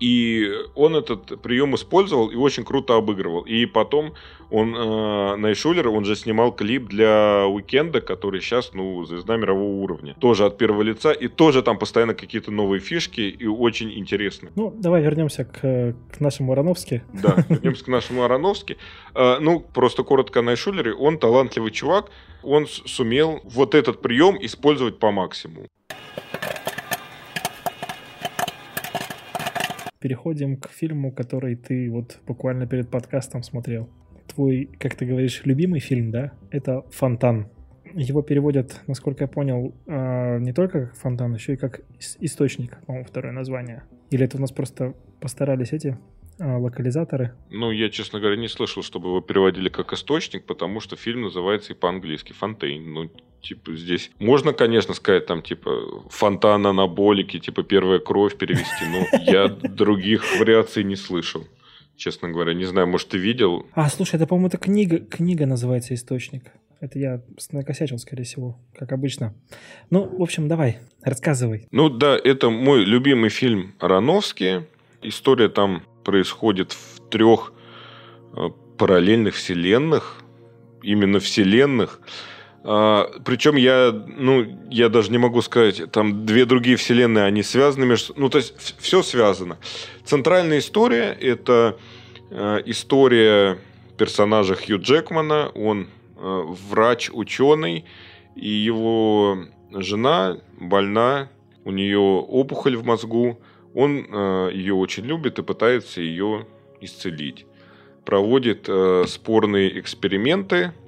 [0.00, 3.42] И он этот прием использовал и очень круто обыгрывал.
[3.42, 4.14] И потом
[4.50, 10.14] он, э, Найшулер, он же снимал клип для Уикенда, который сейчас, ну, звезда мирового уровня.
[10.18, 11.12] Тоже от первого лица.
[11.12, 14.50] И тоже там постоянно какие-то новые фишки и очень интересно.
[14.56, 17.02] Ну, давай вернемся к, к нашему Ароновски.
[17.12, 18.78] Да, вернемся к нашему Ароновски.
[19.14, 20.94] Э, ну, просто коротко о Найшулере.
[20.94, 22.10] Он талантливый чувак.
[22.42, 25.66] Он сумел вот этот прием использовать по максимуму.
[30.00, 33.88] Переходим к фильму, который ты вот буквально перед подкастом смотрел.
[34.26, 36.32] Твой, как ты говоришь, любимый фильм, да?
[36.50, 37.48] Это «Фонтан».
[37.94, 41.80] Его переводят, насколько я понял, а, не только как «Фонтан», еще и как
[42.20, 43.82] «Источник», по-моему, второе название.
[44.10, 45.98] Или это у нас просто постарались эти
[46.38, 47.32] а, локализаторы?
[47.50, 51.72] Ну, я, честно говоря, не слышал, чтобы его переводили как источник, потому что фильм называется
[51.72, 52.92] и по-английски «Фонтейн».
[52.92, 53.10] Ну,
[53.42, 59.48] Типа здесь можно, конечно, сказать там типа фонтан анаболики, типа первая кровь перевести, но я
[59.62, 61.46] других вариаций не слышал.
[61.96, 63.66] Честно говоря, не знаю, может, ты видел?
[63.74, 66.44] А, слушай, это, по-моему, это книга, книга называется «Источник».
[66.80, 67.22] Это я
[67.52, 69.34] накосячил, скорее всего, как обычно.
[69.90, 71.68] Ну, в общем, давай, рассказывай.
[71.70, 74.64] Ну да, это мой любимый фильм Ароновский.
[75.02, 77.52] История там происходит в трех
[78.34, 78.48] э,
[78.78, 80.22] параллельных вселенных,
[80.82, 82.00] именно вселенных.
[82.62, 87.86] А, причем я, ну, я даже не могу сказать, там две другие вселенные, они связаны
[87.86, 88.12] между...
[88.16, 89.58] Ну, то есть все связано.
[90.04, 91.78] Центральная история– это
[92.30, 93.58] э, история
[93.96, 95.50] персонажа Хью Джекмана.
[95.54, 97.86] Он э, врач, ученый,
[98.36, 99.38] и его
[99.72, 101.30] жена больна,
[101.64, 103.40] у нее опухоль в мозгу.
[103.74, 106.46] Он э, ее очень любит и пытается ее
[106.82, 107.46] исцелить.
[108.04, 110.74] Проводит э, спорные эксперименты–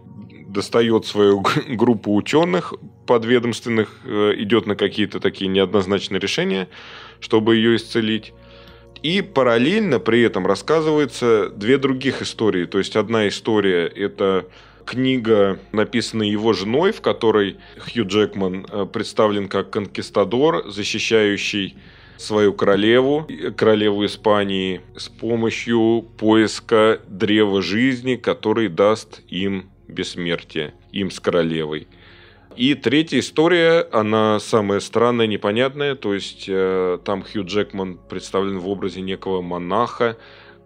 [0.49, 2.75] достает свою группу ученых
[3.07, 6.69] подведомственных, э, идет на какие-то такие неоднозначные решения,
[7.21, 8.33] чтобы ее исцелить.
[9.03, 12.67] И параллельно при этом рассказывается две других истории.
[12.67, 14.47] То есть одна история– это
[14.85, 21.77] книга, написанная его женой, в которой Хью Джекман э, представлен как конкистадор, защищающий
[22.17, 31.21] свою королеву, королеву Испании, с помощью поиска древа жизни, который даст им бессмертия, им с
[31.21, 31.87] королевой.
[32.57, 38.69] И третья история, она самая странная, непонятная, то есть э, там Хью Джекман представлен в
[38.69, 40.19] образе некого монаха,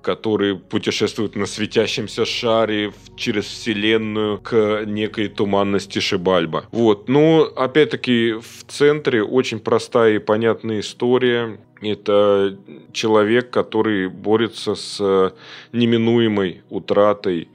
[0.02, 6.66] который путешествует на светящемся шаре через вселенную к некой туманности Шибальба.
[6.70, 11.58] Вот, ну, опять-таки, в центре очень простая и понятная история.
[11.82, 12.56] Это
[12.92, 15.34] человек, который борется с
[15.72, 17.48] неминуемой утратой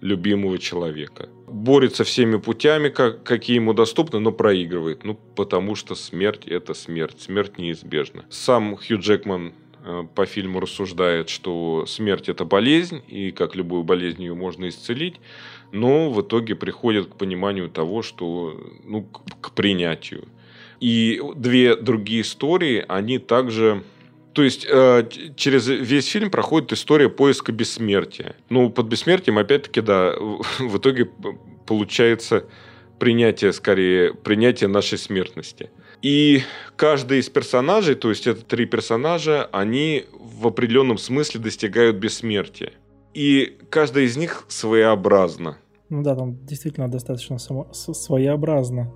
[0.00, 1.28] любимого человека.
[1.46, 5.04] Борется всеми путями, как, какие ему доступны, но проигрывает.
[5.04, 7.20] Ну, потому что смерть– это смерть.
[7.20, 8.24] Смерть неизбежна.
[8.30, 9.52] Сам Хью Джекман
[9.84, 15.16] э, по фильму рассуждает, что смерть– это болезнь, и как любую болезнь ее можно исцелить,
[15.72, 20.28] но в итоге приходит к пониманию того, что, ну, к, к принятию.
[20.80, 23.82] И две другие истории, они также
[24.38, 28.36] то есть э, через весь фильм проходит история поиска бессмертия.
[28.50, 30.14] Ну, под бессмертием, опять-таки, да,
[30.60, 31.08] в итоге
[31.66, 32.44] получается
[33.00, 35.70] принятие, скорее, принятие нашей смертности.
[36.02, 36.42] И
[36.76, 42.74] каждый из персонажей, то есть это три персонажа, они в определенном смысле достигают бессмертия.
[43.14, 45.58] И каждая из них своеобразна.
[45.88, 47.72] Ну да, там действительно достаточно само...
[47.72, 48.94] своеобразно.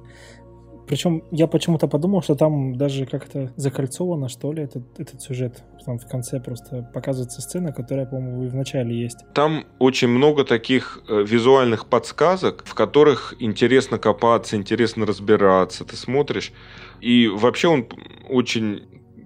[0.87, 5.62] Причем я почему-то подумал, что там даже как-то закольцовано, что ли, этот, этот сюжет.
[5.85, 9.18] Там в конце просто показывается сцена, которая, по-моему, и в начале есть.
[9.35, 15.85] Там очень много таких э, визуальных подсказок, в которых интересно копаться, интересно разбираться.
[15.85, 16.53] Ты смотришь,
[17.01, 17.87] и вообще он
[18.29, 18.83] очень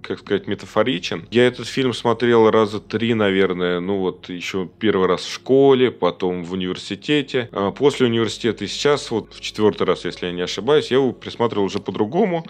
[0.06, 1.26] как сказать, метафоричен.
[1.30, 3.80] Я этот фильм смотрел раза три, наверное.
[3.80, 7.48] Ну вот еще первый раз в школе, потом в университете.
[7.52, 11.12] А после университета и сейчас, вот в четвертый раз, если я не ошибаюсь, я его
[11.12, 12.46] присматривал уже по-другому.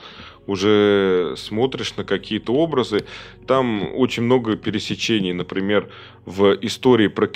[0.46, 3.04] Уже смотришь на какие-то образы.
[3.46, 5.32] Там очень много пересечений.
[5.32, 5.88] Например,
[6.24, 7.28] в истории про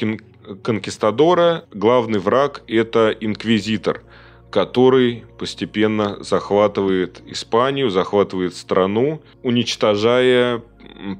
[0.63, 4.03] конкистадора главный враг– это инквизитор–
[4.51, 10.63] который постепенно захватывает Испанию, захватывает страну, уничтожая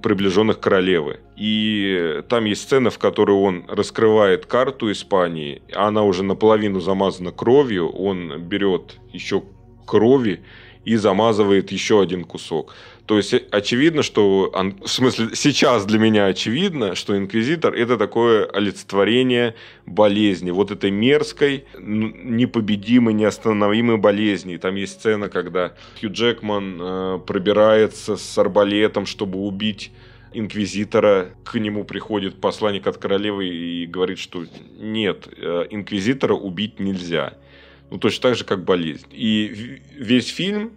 [0.03, 1.21] приближенных королевы.
[1.37, 7.89] И там есть сцена, в которой он раскрывает карту Испании, она уже наполовину замазана кровью,
[7.89, 9.43] он берет еще
[9.87, 10.41] крови
[10.85, 12.75] и замазывает еще один кусок.
[13.11, 19.57] То есть очевидно, что, в смысле, сейчас для меня очевидно, что инквизитор это такое олицетворение
[19.85, 24.59] болезни, вот этой мерзкой, непобедимой, неостановимой болезни.
[24.59, 29.91] Там есть сцена, когда Хью Джекман э, пробирается с арбалетом, чтобы убить
[30.33, 34.45] инквизитора, к нему приходит посланник от королевы и говорит, что
[34.79, 37.35] нет, э, инквизитора убить нельзя.
[37.91, 39.09] Ну, точно так же, как болезнь.
[39.11, 40.75] И весь фильм,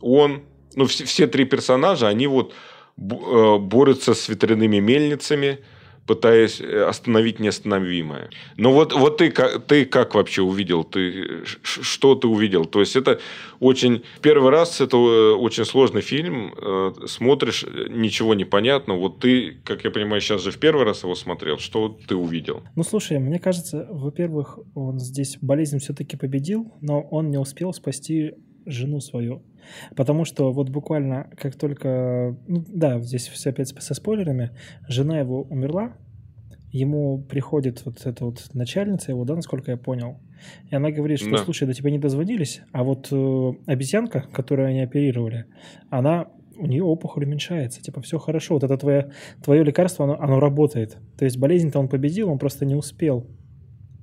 [0.00, 0.44] он
[0.76, 2.52] ну, все, все три персонажа, они вот
[2.96, 5.58] э, борются с ветряными мельницами,
[6.06, 8.28] пытаясь э, остановить неостановимое.
[8.56, 9.30] Но вот, вот ты,
[9.66, 10.84] ты как вообще увидел?
[10.84, 12.66] Ты, что ты увидел?
[12.66, 13.20] То есть, это
[13.58, 14.02] очень...
[14.20, 16.54] Первый раз это э, очень сложный фильм.
[17.06, 18.94] Смотришь, ничего не понятно.
[18.94, 21.58] Вот ты, как я понимаю, сейчас же в первый раз его смотрел.
[21.58, 22.62] Что ты увидел?
[22.76, 28.34] Ну, слушай, мне кажется, во-первых, он здесь болезнь все-таки победил, но он не успел спасти
[28.66, 29.42] жену свою.
[29.96, 32.36] Потому что вот буквально как только...
[32.46, 34.50] Ну, да, здесь все опять со спойлерами.
[34.88, 35.94] Жена его умерла,
[36.74, 40.18] ему приходит вот эта вот начальница его, да, насколько я понял,
[40.68, 41.38] и она говорит, что, да.
[41.38, 45.46] слушай, до тебя не дозвонились, а вот э, обезьянка, которую они оперировали,
[45.88, 50.40] она у нее опухоль уменьшается, типа, все хорошо, вот это твое, твое лекарство, оно, оно
[50.40, 50.98] работает.
[51.16, 53.26] То есть болезнь-то он победил, он просто не успел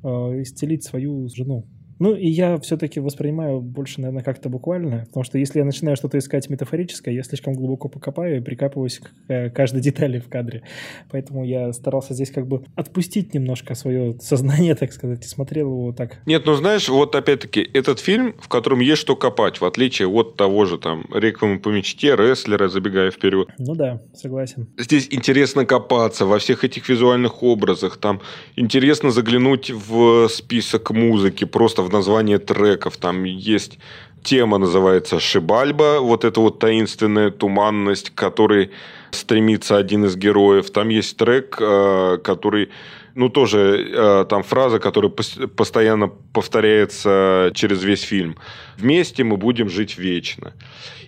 [0.03, 0.07] э,
[0.41, 1.65] исцелить свою жену.
[2.01, 6.17] Ну, и я все-таки воспринимаю больше, наверное, как-то буквально, потому что если я начинаю что-то
[6.17, 10.63] искать метафорическое, я слишком глубоко покопаю и прикапываюсь к э, каждой детали в кадре.
[11.11, 15.93] Поэтому я старался здесь как бы отпустить немножко свое сознание, так сказать, и смотрел его
[15.93, 16.23] так.
[16.25, 20.37] Нет, ну знаешь, вот опять-таки, этот фильм, в котором есть что копать, в отличие от
[20.37, 23.49] того же там «Реквием по мечте», «Рестлера», забегая вперед.
[23.59, 24.67] Ну да, согласен.
[24.75, 28.21] Здесь интересно копаться во всех этих визуальных образах, там
[28.55, 32.97] интересно заглянуть в список музыки, просто в название треков.
[32.97, 33.79] Там есть
[34.23, 38.71] тема, называется «Шибальба», вот эта вот таинственная туманность, к которой
[39.11, 40.69] стремится один из героев.
[40.71, 42.69] Там есть трек, э, который
[43.15, 48.37] ну, тоже э, там фраза, которая постоянно повторяется через весь фильм.
[48.77, 50.53] Вместе мы будем жить вечно.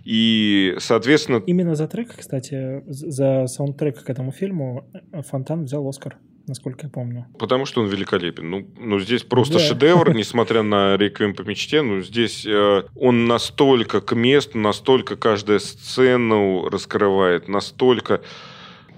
[0.04, 1.42] И, соответственно...
[1.46, 7.26] Именно за трек, кстати, за саундтрек к этому фильму Фонтан взял Оскар насколько я помню.
[7.40, 8.50] Потому что он великолепен.
[8.50, 9.60] Ну, ну здесь просто да.
[9.60, 11.82] шедевр, несмотря на «Реквием по мечте».
[11.82, 18.22] Ну, здесь э, он настолько к месту, настолько каждая сцену раскрывает, настолько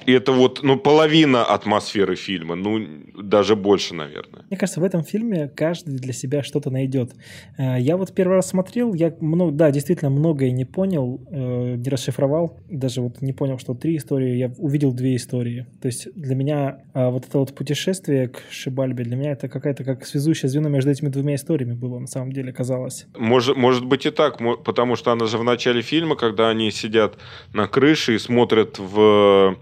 [0.05, 2.79] и это вот, ну, половина атмосферы фильма, ну,
[3.21, 4.43] даже больше, наверное.
[4.49, 7.13] Мне кажется, в этом фильме каждый для себя что-то найдет.
[7.57, 11.89] Э, я вот первый раз смотрел, я, много, да, действительно многое не понял, э, не
[11.89, 15.65] расшифровал, даже вот не понял, что три истории, я увидел две истории.
[15.81, 19.83] То есть для меня э, вот это вот путешествие к Шибальбе, для меня это какая-то
[19.83, 23.07] как связующее звено между этими двумя историями было, на самом деле, казалось.
[23.17, 27.17] Может, может быть и так, потому что она же в начале фильма, когда они сидят
[27.53, 29.57] на крыше и смотрят в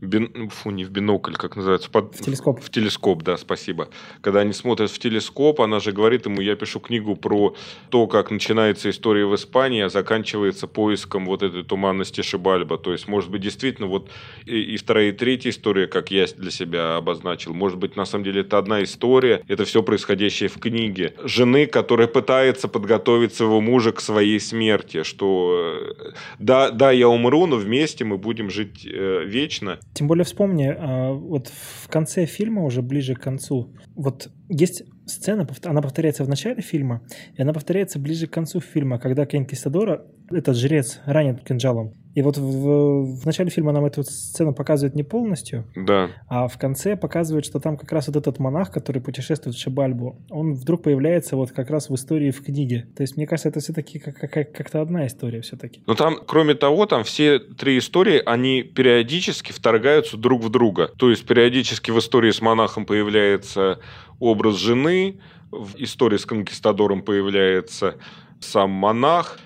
[0.00, 0.50] бин...
[0.50, 1.90] фу, не в бинокль, как называется?
[1.90, 2.14] Под...
[2.14, 2.60] В телескоп.
[2.60, 3.88] В телескоп, да, спасибо.
[4.20, 7.54] Когда они смотрят в телескоп, она же говорит ему, я пишу книгу про
[7.90, 12.78] то, как начинается история в Испании, а заканчивается поиском вот этой туманности Шибальба.
[12.78, 14.10] То есть, может быть, действительно, вот
[14.44, 18.24] и, и вторая, и третья история, как я для себя обозначил, может быть, на самом
[18.24, 21.14] деле это одна история, это все происходящее в книге.
[21.24, 27.46] Жены, которая пытается подготовить своего мужа к своей смерти, что э, да, да, я умру,
[27.46, 29.78] но вместе мы будем жить э, вечно.
[29.94, 35.46] Тем более вспомни, а, вот в конце фильма, уже ближе к концу, вот есть сцена,
[35.64, 37.02] она повторяется в начале фильма,
[37.34, 41.94] и она повторяется ближе к концу фильма, когда Конкистадора, этот жрец, ранит кинжалом.
[42.16, 46.08] И вот в, в начале фильма нам эту сцену показывают не полностью, да.
[46.28, 50.16] а в конце показывают, что там как раз вот этот монах, который путешествует в Шибальбу,
[50.30, 52.88] он вдруг появляется вот как раз в истории в книге.
[52.96, 55.82] То есть, мне кажется, это все-таки как- как- как-то одна история все-таки.
[55.86, 60.90] Но там, кроме того, там все три истории, они периодически вторгаются друг в друга.
[60.96, 63.78] То есть, периодически в истории с монахом появляется
[64.20, 67.96] образ жены, в истории с конкистадором появляется
[68.40, 69.38] сам монах,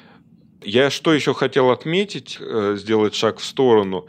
[0.63, 4.07] я что еще хотел отметить, э, сделать шаг в сторону.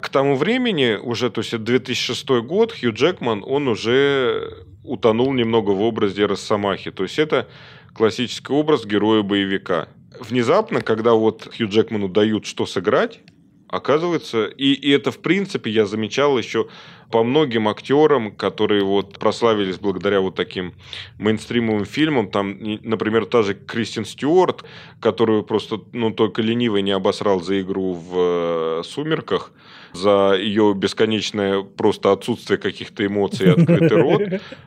[0.00, 5.82] К тому времени, уже, то есть 2006 год, Хью Джекман, он уже утонул немного в
[5.82, 6.90] образе Росомахи.
[6.90, 7.48] То есть это
[7.94, 9.88] классический образ героя-боевика.
[10.20, 13.20] Внезапно, когда вот Хью Джекману дают что сыграть,
[13.68, 16.68] Оказывается, и, и это в принципе я замечал еще
[17.10, 20.74] по многим актерам, которые вот прославились благодаря вот таким
[21.18, 22.28] мейнстримовым фильмам.
[22.30, 24.64] Там, например, та же Кристин Стюарт,
[25.00, 29.52] которую просто, ну, только ленивый не обосрал за игру в э, «Сумерках»,
[29.94, 34.22] за ее бесконечное просто отсутствие каких-то эмоций и открытый рот.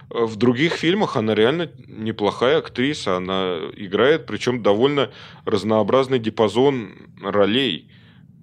[0.10, 5.12] В других фильмах она реально неплохая актриса, она играет, причем довольно
[5.44, 7.92] разнообразный диапазон ролей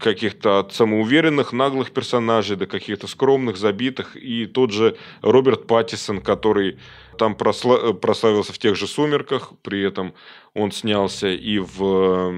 [0.05, 4.16] каких-то от самоуверенных, наглых персонажей до каких-то скромных, забитых.
[4.16, 6.76] И тот же Роберт Паттисон, который
[7.18, 10.12] там просла- прославился в тех же «Сумерках», при этом
[10.52, 12.30] он снялся и в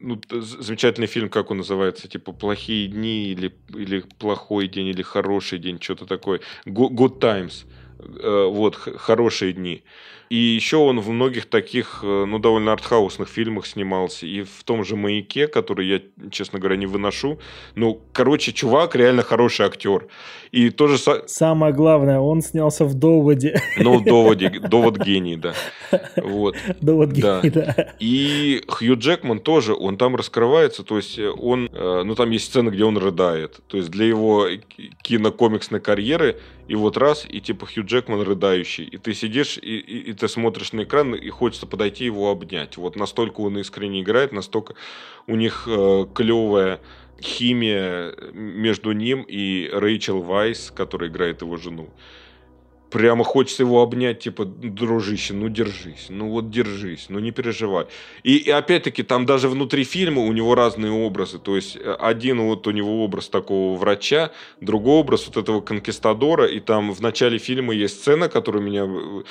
[0.00, 5.58] ну, замечательный фильм, как он называется, типа «Плохие дни» или, или «Плохой день» или «Хороший
[5.58, 6.40] день», что-то такое.
[6.66, 7.66] «Good Times».
[7.98, 9.82] Э, вот, «Хорошие дни».
[10.34, 14.26] И еще он в многих таких, э, ну, довольно артхаусных фильмах снимался.
[14.26, 16.00] И в том же «Маяке», который я,
[16.32, 17.38] честно говоря, не выношу.
[17.76, 20.08] Ну, короче, чувак реально хороший актер.
[20.50, 20.98] И тоже...
[21.26, 23.62] Самое главное, он снялся в «Доводе».
[23.76, 24.50] Ну, в «Доводе».
[24.50, 25.54] «Довод гений», да.
[26.16, 26.56] Вот.
[26.80, 27.74] «Довод гений», да.
[27.76, 27.94] да.
[28.00, 30.82] И Хью Джекман тоже, он там раскрывается.
[30.82, 31.70] То есть он...
[31.72, 33.60] Э, ну, там есть сцена, где он рыдает.
[33.68, 34.48] То есть для его
[35.02, 38.84] кинокомиксной карьеры и вот раз, и типа Хью Джекман рыдающий.
[38.84, 42.76] И ты сидишь, и, и, и ты смотришь на экран, и хочется подойти его обнять.
[42.76, 44.74] Вот настолько он искренне играет, настолько
[45.26, 46.80] у них э, клевая
[47.20, 51.90] химия между ним и Рэйчел Вайс, которая играет его жену
[52.94, 57.86] прямо хочется его обнять, типа, дружище, ну держись, ну вот держись, ну не переживай.
[58.22, 62.40] И, и опять-таки там даже внутри фильма у него разные образы, то есть э, один
[62.42, 64.30] вот у него образ такого врача,
[64.60, 69.22] другой образ вот этого конкистадора, и там в начале фильма есть сцена, которая меня э,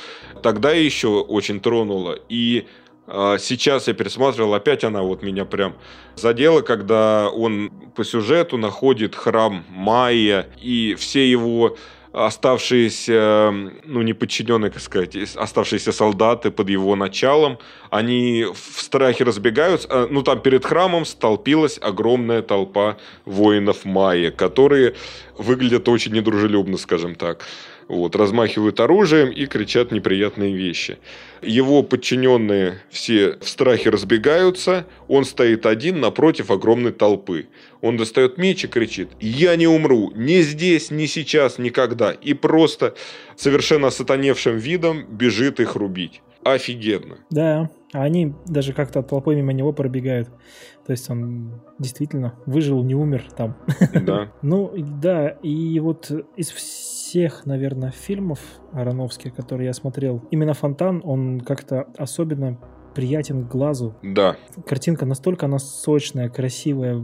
[0.41, 2.65] тогда еще очень тронула, и
[3.07, 5.75] а, Сейчас я пересматривал, опять она вот меня прям
[6.15, 11.77] задела, когда он по сюжету находит храм Майя, и все его
[12.13, 13.51] оставшиеся,
[13.85, 17.57] ну, не подчиненные, как сказать, оставшиеся солдаты под его началом,
[17.89, 19.87] они в страхе разбегаются.
[19.89, 24.93] А, ну, там перед храмом столпилась огромная толпа воинов Майя, которые
[25.37, 27.43] выглядят очень недружелюбно, скажем так.
[27.87, 30.97] Вот, размахивают оружием и кричат неприятные вещи.
[31.41, 37.47] Его подчиненные все в страхе разбегаются, он стоит один напротив огромной толпы.
[37.81, 40.11] Он достает меч и кричит «Я не умру!
[40.15, 42.95] Ни здесь, ни сейчас, никогда!» И просто
[43.35, 46.21] совершенно сатаневшим видом бежит их рубить.
[46.43, 47.17] Офигенно.
[47.29, 50.29] Да, а они даже как-то толпой мимо него пробегают.
[50.85, 53.55] То есть он действительно выжил, не умер там.
[53.93, 54.31] Да.
[54.41, 54.71] ну,
[55.01, 58.39] да, и вот из всех, наверное, фильмов
[58.73, 62.59] Ароновских, которые я смотрел, именно «Фонтан», он как-то особенно
[62.93, 63.95] приятен глазу.
[64.01, 64.37] Да.
[64.65, 67.03] Картинка настолько она сочная, красивая.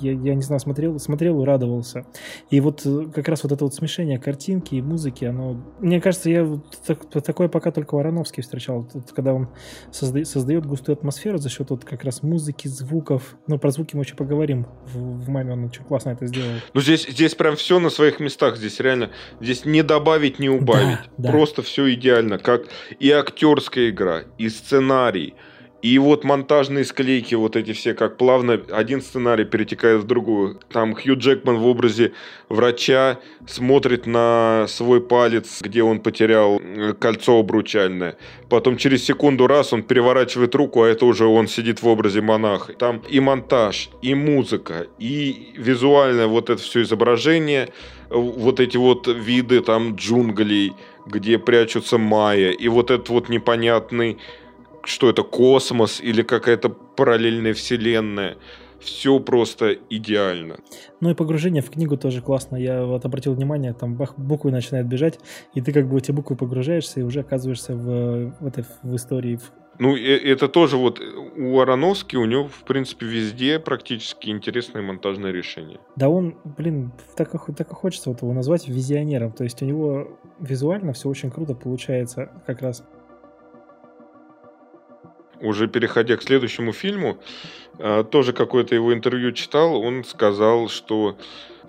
[0.00, 2.06] Я, я не знаю, смотрел, смотрел и радовался.
[2.50, 5.62] И вот э, как раз вот это вот смешение картинки и музыки, оно...
[5.80, 8.88] Мне кажется, я так, такое пока только Вороновский встречал.
[8.92, 9.48] Вот, когда он
[9.90, 13.36] созда, создает густую атмосферу за счет вот как раз музыки, звуков.
[13.46, 14.66] Ну, про звуки мы еще поговорим.
[14.86, 16.50] В, в «Маме» он очень классно это сделал.
[16.74, 18.56] Ну, здесь, здесь прям все на своих местах.
[18.56, 19.10] Здесь реально...
[19.40, 20.98] Здесь не добавить, не убавить.
[21.16, 21.30] Да, да.
[21.30, 22.38] Просто все идеально.
[22.38, 22.62] Как
[22.98, 25.34] и актерская игра, и сценарий, сценарий.
[25.82, 30.60] И вот монтажные склейки, вот эти все, как плавно один сценарий перетекает в другую.
[30.72, 32.12] Там Хью Джекман в образе
[32.48, 33.18] врача
[33.48, 38.16] смотрит на свой палец, где он потерял э, кольцо обручальное.
[38.48, 42.74] Потом через секунду раз он переворачивает руку, а это уже он сидит в образе монаха.
[42.74, 47.70] Там и монтаж, и музыка, и визуальное вот это все изображение,
[48.08, 50.74] вот эти вот виды там джунглей,
[51.06, 54.18] где прячутся майя, и вот этот вот непонятный
[54.84, 58.36] что это космос или какая-то параллельная вселенная.
[58.80, 60.56] Все просто идеально.
[61.00, 62.56] Ну и погружение в книгу тоже классно.
[62.56, 65.20] Я вот обратил внимание, там бах, буквы начинают бежать,
[65.54, 69.38] и ты как бы эти буквы погружаешься и уже оказываешься в, в этой в истории.
[69.78, 75.80] Ну, это тоже вот у Ароновски, у него, в принципе, везде практически интересное монтажное решение.
[75.96, 79.32] Да он, блин, так, так и хочется вот его назвать визионером.
[79.32, 82.84] То есть у него визуально все очень круто получается как раз
[85.42, 87.18] уже переходя к следующему фильму,
[87.78, 91.16] э, тоже какое-то его интервью читал, он сказал, что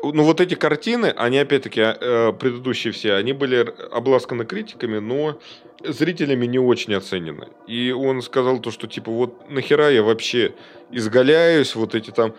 [0.04, 5.40] ну вот эти картины, они опять-таки э, предыдущие все, они были обласканы критиками, но
[5.84, 7.48] зрителями не очень оценены.
[7.68, 10.54] И он сказал то, что типа вот нахера я вообще
[10.92, 12.34] изгаляюсь, вот эти там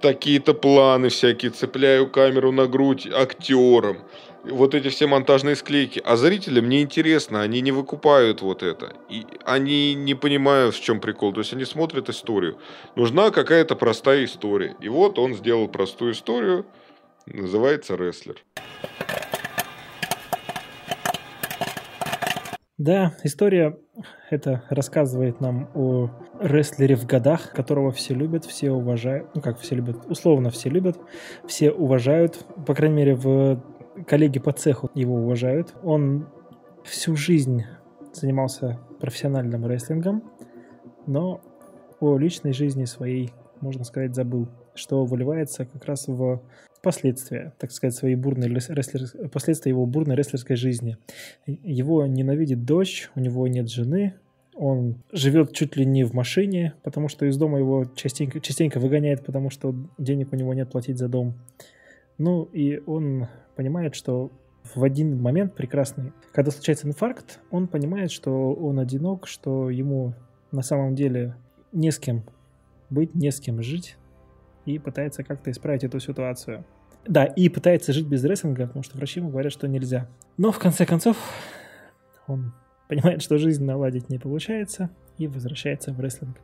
[0.00, 3.98] такие-то планы всякие, цепляю камеру на грудь актерам,
[4.44, 6.00] вот эти все монтажные склейки.
[6.04, 8.94] А зрителям не интересно, они не выкупают вот это.
[9.08, 11.32] И они не понимают, в чем прикол.
[11.32, 12.58] То есть они смотрят историю.
[12.96, 14.76] Нужна какая-то простая история.
[14.80, 16.66] И вот он сделал простую историю,
[17.26, 18.36] называется «Рестлер».
[22.78, 23.78] Да, история
[24.28, 29.28] это рассказывает нам о рестлере в годах, которого все любят, все уважают.
[29.34, 30.96] Ну, как все любят, условно все любят,
[31.46, 32.44] все уважают.
[32.66, 33.62] По крайней мере, в
[34.06, 35.74] коллеги по цеху его уважают.
[35.82, 36.28] Он
[36.84, 37.64] всю жизнь
[38.12, 40.22] занимался профессиональным рестлингом,
[41.06, 41.40] но
[42.00, 46.42] о личной жизни своей, можно сказать, забыл, что выливается как раз в
[46.82, 49.28] последствия, так сказать, своей бурной рестлер...
[49.28, 50.96] последствия его бурной рестлерской жизни.
[51.46, 54.14] Его ненавидит дочь, у него нет жены,
[54.54, 59.24] он живет чуть ли не в машине, потому что из дома его частенько, частенько выгоняет,
[59.24, 61.34] потому что денег у него нет платить за дом.
[62.18, 64.30] Ну и он понимает, что
[64.74, 70.14] в один момент прекрасный, когда случается инфаркт, он понимает, что он одинок, что ему
[70.50, 71.34] на самом деле
[71.72, 72.24] не с кем
[72.90, 73.96] быть, не с кем жить,
[74.66, 76.64] и пытается как-то исправить эту ситуацию.
[77.06, 80.08] Да, и пытается жить без рестлинга, потому что врачи ему говорят, что нельзя.
[80.36, 81.16] Но в конце концов
[82.28, 82.52] он
[82.88, 86.36] понимает, что жизнь наладить не получается, и возвращается в рестлинг.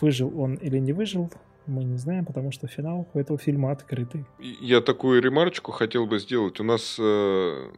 [0.00, 1.30] Выжил он или не выжил,
[1.66, 4.24] мы не знаем, потому что финал у этого фильма открытый.
[4.38, 6.60] Я такую ремарочку хотел бы сделать.
[6.60, 7.70] У нас э,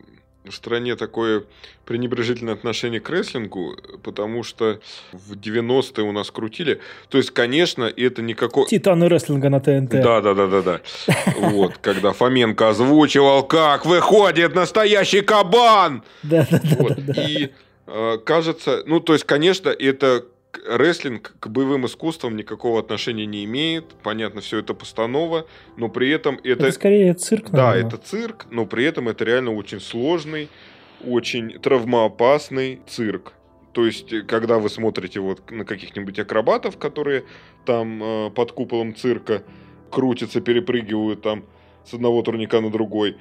[0.45, 1.45] в стране такое
[1.87, 4.81] пренебрежительное отношение к рестлингу, потому что
[5.13, 6.81] в 90-е у нас крутили.
[7.09, 8.67] То есть, конечно, это никакой...
[8.67, 9.91] Титаны рестлинга на ТНТ.
[9.91, 10.81] Да, да, да, да, да.
[11.39, 16.03] Вот, когда Фоменко озвучивал, как выходит настоящий кабан.
[16.23, 16.61] Да, да,
[16.99, 17.23] да.
[17.23, 17.51] И
[17.87, 20.27] э, кажется, ну, то есть, конечно, это
[20.67, 23.95] рестлинг к боевым искусствам никакого отношения не имеет.
[24.03, 25.47] Понятно, все это постанова,
[25.77, 26.67] но при этом это...
[26.67, 27.83] Это скорее цирк, наверное.
[27.83, 30.49] Да, это цирк, но при этом это реально очень сложный,
[31.05, 33.33] очень травмоопасный цирк.
[33.73, 37.25] То есть, э, когда вы смотрите вот на каких-нибудь акробатов, которые
[37.67, 39.43] там э, под куполом цирка
[39.91, 41.45] крутятся, перепрыгивают там
[41.85, 43.17] с одного турника на другой.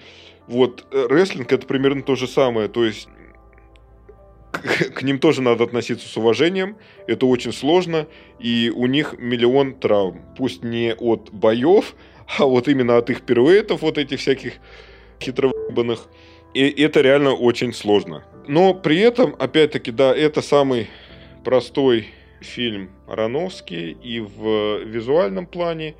[0.47, 2.67] Вот э, рестлинг это примерно то же самое.
[2.69, 3.09] То есть
[4.53, 6.77] к ним тоже надо относиться с уважением.
[7.07, 8.07] Это очень сложно.
[8.39, 10.21] И у них миллион травм.
[10.37, 11.95] Пусть не от боев,
[12.37, 14.53] а вот именно от их пируэтов, вот этих всяких
[15.21, 16.07] хитровыбанных.
[16.53, 18.23] И это реально очень сложно.
[18.47, 20.87] Но при этом, опять-таки, да, это самый
[21.43, 22.07] простой
[22.41, 25.95] фильм Ароновский и в визуальном плане,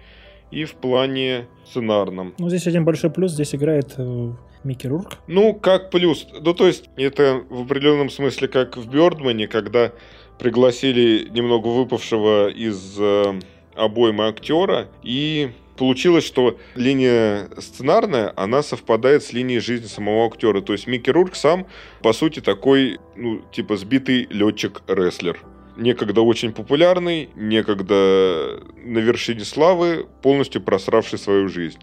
[0.52, 2.34] и в плане сценарном.
[2.38, 3.32] Ну, здесь один большой плюс.
[3.32, 4.32] Здесь играет э,
[4.64, 5.18] Микки Рурк?
[5.28, 6.28] Ну, как плюс.
[6.40, 9.92] Ну, то есть, это в определенном смысле как в Бёрдмане, когда
[10.40, 13.40] пригласили немного выпавшего из э,
[13.76, 20.62] обоймы актера, и получилось, что линия сценарная, она совпадает с линией жизни самого актера.
[20.62, 21.68] То есть Микки Рурк сам,
[22.02, 25.40] по сути, такой, ну, типа, сбитый летчик-рестлер.
[25.76, 31.80] Некогда очень популярный, некогда на вершине славы, полностью просравший свою жизнь.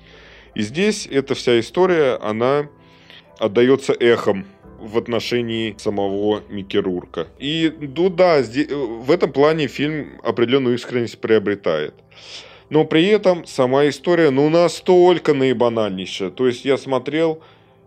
[0.54, 2.68] И здесь эта вся история, она
[3.38, 4.46] отдается эхом
[4.78, 7.28] в отношении самого Микки Рурка.
[7.38, 11.94] И, ну да, в этом плане фильм определенную искренность приобретает.
[12.70, 16.30] Но при этом сама история, ну, настолько наибанальнейшая.
[16.30, 17.42] То есть я смотрел,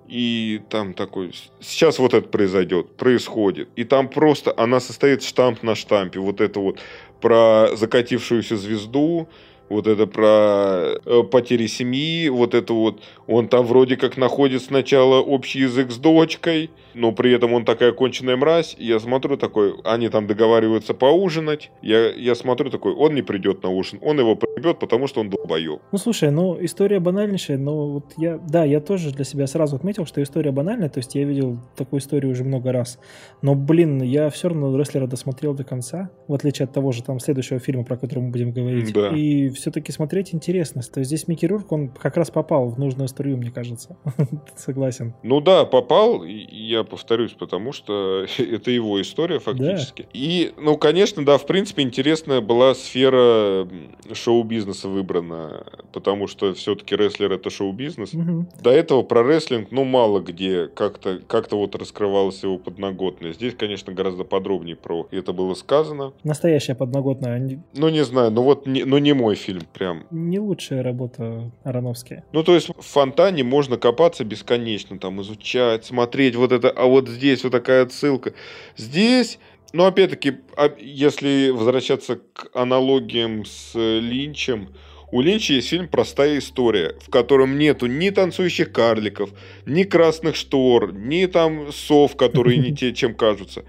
[0.08, 3.70] и там такой, сейчас вот это произойдет, происходит.
[3.76, 6.20] И там просто она состоит штамп на штампе.
[6.20, 6.80] Вот это вот
[7.22, 9.30] про закатившуюся звезду,
[9.74, 15.22] вот это про э, потери семьи, вот это вот, он там вроде как находит сначала
[15.22, 20.10] общий язык с дочкой, но при этом он такая конченая мразь, я смотрю такой, они
[20.10, 24.80] там договариваются поужинать, я, я смотрю такой, он не придет на ужин, он его прибьет,
[24.80, 25.82] потому что он долбоеб.
[25.92, 30.06] Ну, слушай, ну, история банальнейшая, но вот я, да, я тоже для себя сразу отметил,
[30.06, 33.00] что история банальная, то есть я видел такую историю уже много раз,
[33.42, 37.20] но, блин, я все равно рестлера досмотрел до конца, в отличие от того же там
[37.20, 39.10] следующего фильма, про который мы будем говорить, да.
[39.10, 43.08] и все-таки смотреть интересно, то есть здесь Микки Рурк, он как раз попал в нужную
[43.08, 43.96] струю, мне кажется,
[44.58, 45.14] согласен.
[45.24, 50.02] Ну да, попал, я повторюсь, потому что это его история фактически.
[50.02, 50.10] Да.
[50.12, 53.66] И, ну, конечно, да, в принципе, интересная была сфера
[54.12, 58.14] шоу-бизнеса выбрана, потому что все-таки рестлер это шоу-бизнес.
[58.14, 58.48] Угу.
[58.62, 63.32] До этого про рестлинг, ну, мало где как-то как вот раскрывалась его подноготная.
[63.32, 66.12] Здесь, конечно, гораздо подробнее про это было сказано.
[66.24, 67.62] Настоящая подноготная.
[67.74, 70.06] Ну, не знаю, ну вот, не, ну, не мой фильм прям.
[70.12, 72.24] Не лучшая работа Ароновская.
[72.32, 77.08] Ну, то есть в фонтане можно копаться бесконечно, там, изучать, смотреть вот это а вот
[77.10, 78.34] здесь вот такая отсылка.
[78.78, 79.40] Здесь,
[79.74, 84.70] ну, опять-таки, а, если возвращаться к аналогиям с Линчем,
[85.12, 89.30] У Линча есть фильм «Простая история», в котором нету ни танцующих карликов,
[89.68, 93.64] ни красных штор, ни там сов, которые не те, чем кажутся.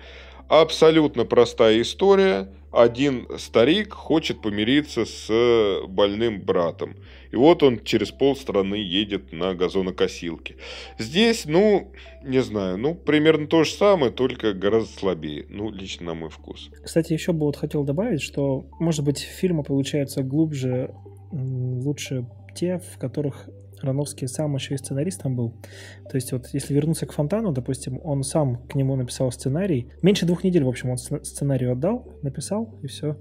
[0.49, 2.49] Абсолютно простая история.
[2.75, 6.97] Один старик хочет помириться с больным братом.
[7.31, 10.57] И вот он через полстраны едет на газонокосилке.
[10.99, 11.93] Здесь, ну,
[12.25, 15.47] не знаю, ну, примерно то же самое, только гораздо слабее.
[15.49, 16.71] Ну, лично на мой вкус.
[16.85, 20.95] Кстати, еще бы вот хотел добавить, что, может быть, фильмы получаются глубже,
[21.33, 23.49] лучше те, в которых
[23.85, 25.55] Рановский сам еще и сценаристом был.
[26.11, 29.91] То есть вот если вернуться к Фонтану, допустим, он сам к нему написал сценарий.
[30.03, 33.17] Меньше двух недель, в общем, он сценарий отдал, написал, и все.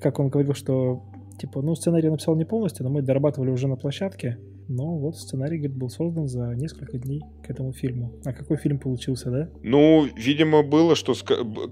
[0.00, 1.04] Как он говорил, что
[1.38, 4.38] типа, ну, сценарий написал не полностью, но мы дорабатывали уже на площадке,
[4.70, 8.12] но вот сценарий, говорит, был создан за несколько дней к этому фильму.
[8.24, 9.48] А какой фильм получился, да?
[9.64, 11.14] Ну, видимо, было что...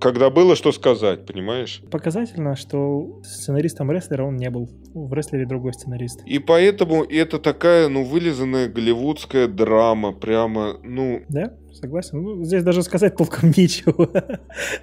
[0.01, 1.81] Когда было что сказать, понимаешь?
[1.93, 4.69] Показательно, что сценаристом рестлера он не был.
[4.95, 6.23] В рестлере другой сценарист.
[6.27, 10.13] И поэтому это такая, ну, вылизанная голливудская драма.
[10.13, 11.23] Прямо, ну...
[11.29, 11.55] Да?
[11.73, 12.21] Согласен.
[12.21, 14.11] Ну, здесь даже сказать толком нечего.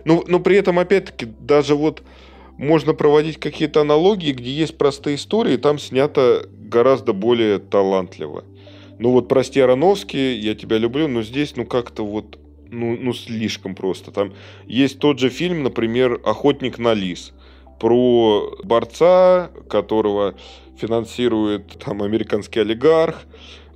[0.06, 2.02] Ну, но при этом, опять-таки, даже вот
[2.58, 8.44] можно проводить какие-то аналогии, где есть простые истории, там снято гораздо более талантливо.
[8.98, 12.40] Ну вот «Прости, Ароновский», «Я тебя люблю», но здесь ну как-то вот
[12.70, 14.12] ну, ну слишком просто.
[14.12, 14.34] Там
[14.66, 17.34] есть тот же фильм, например, «Охотник на лис»,
[17.80, 20.36] про борца, которого
[20.78, 23.24] финансирует там американский олигарх.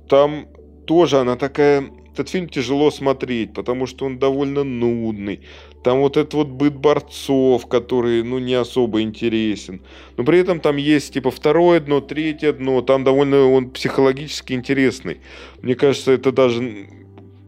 [0.08, 0.46] Там
[0.86, 1.90] тоже она такая
[2.20, 5.40] этот фильм тяжело смотреть, потому что он довольно нудный.
[5.82, 9.82] Там вот этот вот быт борцов, который, ну, не особо интересен.
[10.16, 12.82] Но при этом там есть, типа, второе дно, третье дно.
[12.82, 15.20] Там довольно он психологически интересный.
[15.62, 16.88] Мне кажется, это даже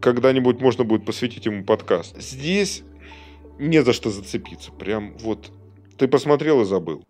[0.01, 2.21] когда-нибудь можно будет посвятить ему подкаст.
[2.21, 2.83] Здесь
[3.59, 4.71] не за что зацепиться.
[4.71, 5.51] Прям вот
[5.97, 7.03] ты посмотрел и забыл.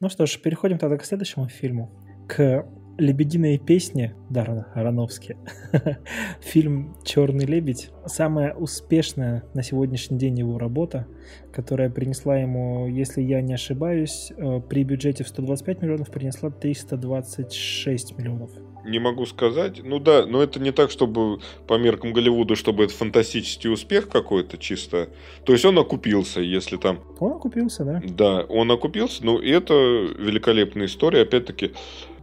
[0.00, 1.90] Ну что ж, переходим тогда к следующему фильму.
[2.28, 2.66] К
[2.98, 5.36] «Лебединые песни» Даррена Аронофски.
[6.40, 11.06] Фильм «Черный лебедь»— самая успешная на сегодняшний день его работа,
[11.52, 18.18] которая принесла ему, если я не ошибаюсь, э, при бюджете в 125 миллионов принесла 326
[18.18, 18.50] миллионов.
[18.84, 19.82] Не могу сказать.
[19.84, 24.56] Ну да, но это не так, чтобы по меркам Голливуда, чтобы это фантастический успех какой-то
[24.56, 25.10] чисто.
[25.44, 27.00] То есть он окупился, если там...
[27.18, 28.00] Он окупился, да.
[28.04, 29.24] Да, он окупился.
[29.24, 31.22] Ну, и это великолепная история.
[31.22, 31.72] Опять-таки,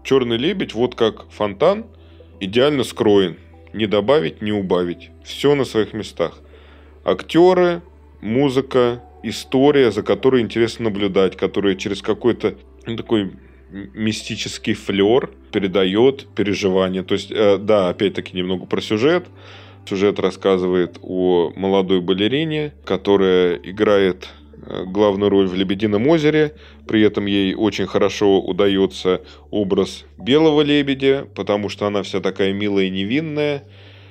[0.06, 1.88] Черный лебедь, вот как фонтан,
[2.39, 3.38] идеально скроен.
[3.74, 5.10] Не добавить, не убавить.
[5.24, 6.41] Все на своих местах.
[7.03, 7.82] Актеры,
[8.22, 13.32] музыка, история, за которой интересно наблюдать, которая через какой-то ну, такой
[13.72, 17.01] мистический флер передает переживания.
[17.01, 19.26] То есть, э, да, опять-таки немного про сюжет.
[19.89, 24.30] Сюжет рассказывает о молодой балерине, которая играет
[24.86, 26.53] главную роль в «Лебедином озере».
[26.88, 32.86] При этом ей очень хорошо удается образ белого лебедя, потому что она вся такая милая
[32.86, 33.63] и невинная.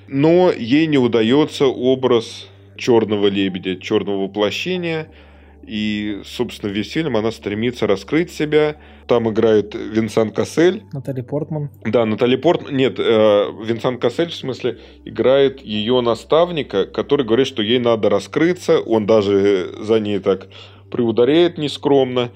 [0.09, 5.09] Но ей не удается образ черного лебедя, черного воплощения–
[5.67, 8.77] и, собственно, весь фильм она стремится раскрыть себя.
[9.07, 10.85] Там играет Винсан Кассель.
[10.93, 11.71] Натали Портман.
[11.85, 12.77] Да, Натали Портман.
[12.77, 13.03] Нет, э,
[13.65, 18.81] Винсан Кассель, в смысле, играет ее наставника, который говорит, что ей надо раскрыться.
[18.81, 20.49] Он даже за ней так
[20.91, 22.31] приударяет нескромно,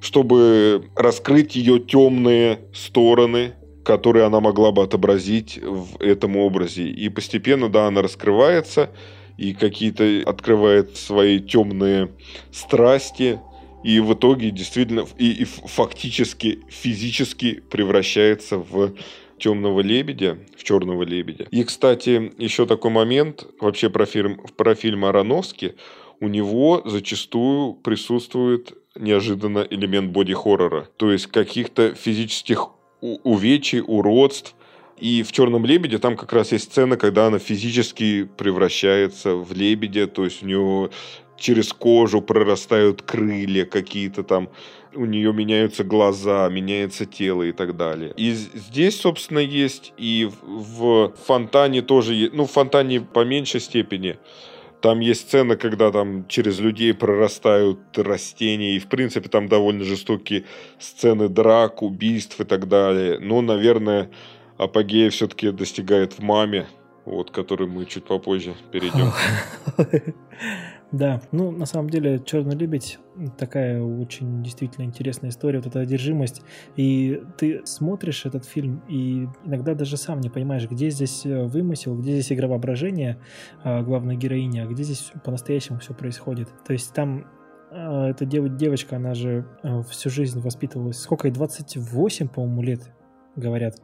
[0.00, 3.54] чтобы раскрыть ее темные стороны,
[3.84, 6.84] которые она могла бы отобразить в этом образе.
[6.88, 8.90] И постепенно, да, она раскрывается
[9.36, 12.10] и какие-то открывает свои темные
[12.52, 13.40] страсти,
[13.82, 18.94] и в итоге действительно и, и фактически физически превращается в
[19.38, 21.46] темного лебедя, в черного лебедя.
[21.50, 25.74] И, кстати, еще такой момент вообще про фильм, про фильм Ароновски.
[26.20, 30.88] У него зачастую присутствует неожиданно элемент боди-хоррора.
[30.96, 32.68] То есть каких-то физических
[33.00, 34.54] увечий, уродств,
[34.98, 40.06] и в «Черном лебеде» там как раз есть сцена, когда она физически превращается в лебедя,
[40.06, 40.90] то есть у него
[41.36, 44.48] через кожу прорастают крылья какие-то там,
[44.94, 48.14] у нее меняются глаза, меняется тело и так далее.
[48.16, 54.16] И здесь, собственно, есть и в фонтане тоже, ну, в фонтане по меньшей степени,
[54.80, 60.44] там есть сцена, когда там через людей прорастают растения, и, в принципе, там довольно жестокие
[60.78, 63.18] сцены драк, убийств и так далее.
[63.18, 64.10] Но, наверное,
[64.56, 66.66] апогея все-таки достигает в маме,
[67.04, 69.12] вот, который мы чуть попозже перейдем.
[70.92, 73.00] Да, ну, на самом деле, «Черный лебедь»
[73.36, 76.42] такая очень действительно интересная история, вот эта одержимость.
[76.76, 81.96] И ты смотришь этот фильм, и иногда даже сам не понимаешь, где здесь э, вымысел,
[81.96, 83.18] где здесь игра воображения
[83.64, 86.48] а, главной героини, а где здесь по-настоящему все происходит.
[86.64, 87.26] То есть там
[87.72, 90.98] а, эта дев, девочка, она же а, всю жизнь воспитывалась.
[90.98, 91.34] Сколько ей?
[91.34, 92.92] 28, по-моему, лет,
[93.34, 93.80] говорят.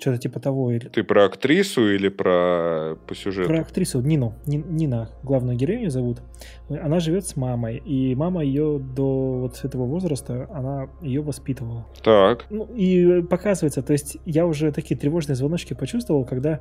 [0.00, 0.72] Что-то типа того.
[0.72, 0.88] Или...
[0.88, 3.48] Ты про актрису или про по сюжету?
[3.48, 4.34] Про актрису Нину.
[4.46, 6.22] Нина, главную героиню зовут.
[6.70, 11.86] Она живет с мамой, и мама ее до вот этого возраста, она ее воспитывала.
[12.02, 12.46] Так.
[12.48, 16.60] Ну, и показывается, то есть я уже такие тревожные звоночки почувствовал, когда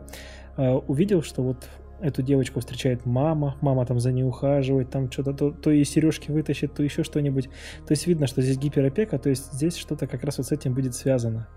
[0.58, 1.70] э, увидел, что вот
[2.02, 6.32] эту девочку встречает мама, мама там за ней ухаживает, там что-то, то, то и сережки
[6.32, 7.46] вытащит, то еще что-нибудь.
[7.88, 10.74] То есть видно, что здесь гиперопека, то есть здесь что-то как раз вот с этим
[10.74, 11.48] будет связано.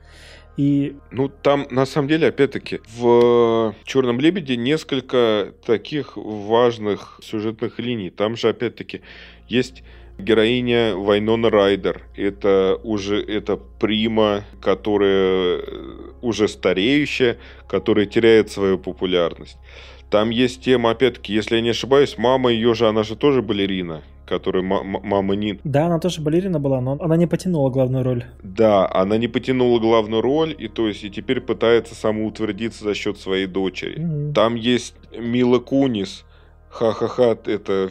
[0.56, 0.96] И...
[1.10, 8.10] Ну, там, на самом деле, опять-таки, в «Черном лебеде» несколько таких важных сюжетных линий.
[8.10, 9.00] Там же, опять-таки,
[9.48, 9.82] есть
[10.18, 12.02] героиня Вайнона Райдер.
[12.16, 15.62] Это уже это прима, которая
[16.20, 19.56] уже стареющая, которая теряет свою популярность.
[20.12, 24.02] Там есть тема, опять-таки, если я не ошибаюсь, мама ее же, она же тоже балерина
[24.24, 25.60] которая мама Нин.
[25.62, 28.24] Да, она тоже балерина была, но она не потянула главную роль.
[28.42, 33.18] Да, она не потянула главную роль, и то есть и теперь пытается самоутвердиться за счет
[33.18, 33.98] своей дочери.
[33.98, 34.32] Mm-hmm.
[34.32, 36.24] Там есть Мила Кунис.
[36.70, 37.90] Ха-ха-ха, это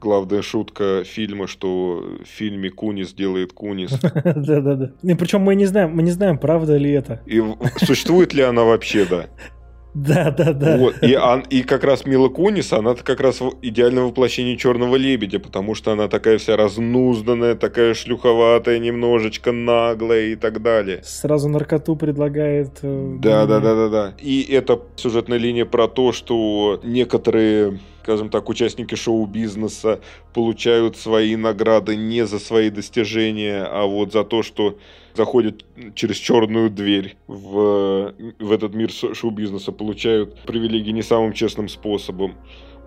[0.00, 3.90] главная шутка фильма, что в фильме Кунис делает Кунис.
[4.00, 4.92] Да-да-да.
[5.16, 7.20] Причем мы не знаем, мы не знаем, правда ли это.
[7.26, 7.42] И
[7.76, 9.26] существует ли она вообще, да.
[9.94, 10.78] Да, да, да.
[10.78, 11.02] Вот.
[11.02, 15.74] И, ан, и как раз Мила Кунис, она как раз идеальное воплощение черного лебедя, потому
[15.74, 21.02] что она такая вся разнузданная, такая шлюховатая, немножечко наглая и так далее.
[21.04, 22.78] Сразу наркоту предлагает.
[22.82, 24.14] Э, да, да, да, да, да.
[24.18, 30.00] И это сюжетная линия про то, что некоторые скажем так, участники шоу-бизнеса
[30.34, 34.78] получают свои награды не за свои достижения, а вот за то, что
[35.14, 42.34] заходят через черную дверь в, в этот мир шоу-бизнеса, получают привилегии не самым честным способом.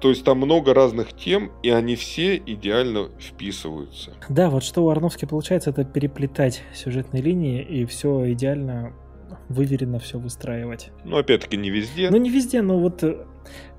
[0.02, 4.12] То есть там много разных тем, и они все идеально вписываются.
[4.28, 8.94] Да, вот что у Арновски получается, это переплетать сюжетные линии и все идеально
[9.48, 10.92] выверенно все выстраивать.
[11.04, 12.10] Ну, опять-таки, не везде.
[12.10, 13.26] Ну, не везде, но вот э,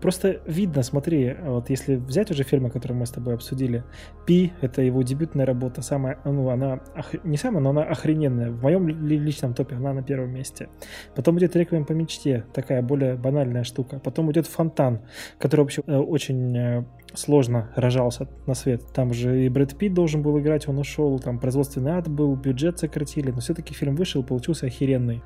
[0.01, 3.85] просто видно, смотри, вот если взять уже фильмы, которые мы с тобой обсудили,
[4.27, 6.81] Пи, это его дебютная работа, самая, ну, она,
[7.25, 8.51] не самая, но она охрененная.
[8.51, 10.69] В моем личном топе она на первом месте.
[11.15, 13.99] Потом идет Реквием по мечте, такая более банальная штука.
[13.99, 15.01] Потом идет Фонтан,
[15.39, 18.83] который вообще э, очень э, сложно рожался на свет.
[18.93, 22.79] Там же и Брэд Питт должен был играть, он ушел, там производственный ад был, бюджет
[22.79, 25.23] сократили, но все-таки фильм вышел, получился охеренный.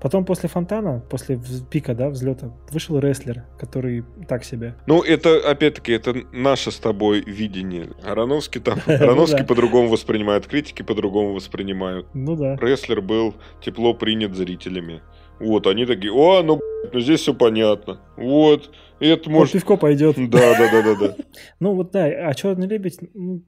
[0.00, 1.38] Потом после Фонтана, после
[1.70, 4.74] пика, да, взлета, вышел рестлер, который так себе.
[4.86, 7.90] Ну, это, опять-таки, это наше с тобой видение.
[8.02, 12.06] Ароновский там, Ароновский ну по-другому воспринимает, критики по-другому воспринимают.
[12.14, 12.56] Ну да.
[12.56, 15.02] Рестлер был тепло принят зрителями.
[15.38, 16.60] Вот, они такие, о, ну,
[16.92, 18.00] ну здесь все понятно.
[18.16, 18.70] Вот,
[19.00, 19.52] это может...
[19.52, 20.16] пивко пойдет.
[20.30, 21.16] Да, да, да, да, да.
[21.60, 23.42] Ну вот да, а Черный лебедь, ну,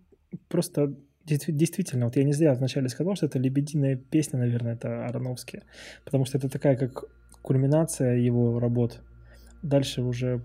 [0.48, 0.94] просто
[1.24, 5.60] Действительно, вот я не зря вначале сказал, что это лебединая песня, наверное, это Ароновский,
[6.04, 7.04] потому что это такая как
[7.42, 9.00] кульминация его работ.
[9.62, 10.42] Дальше уже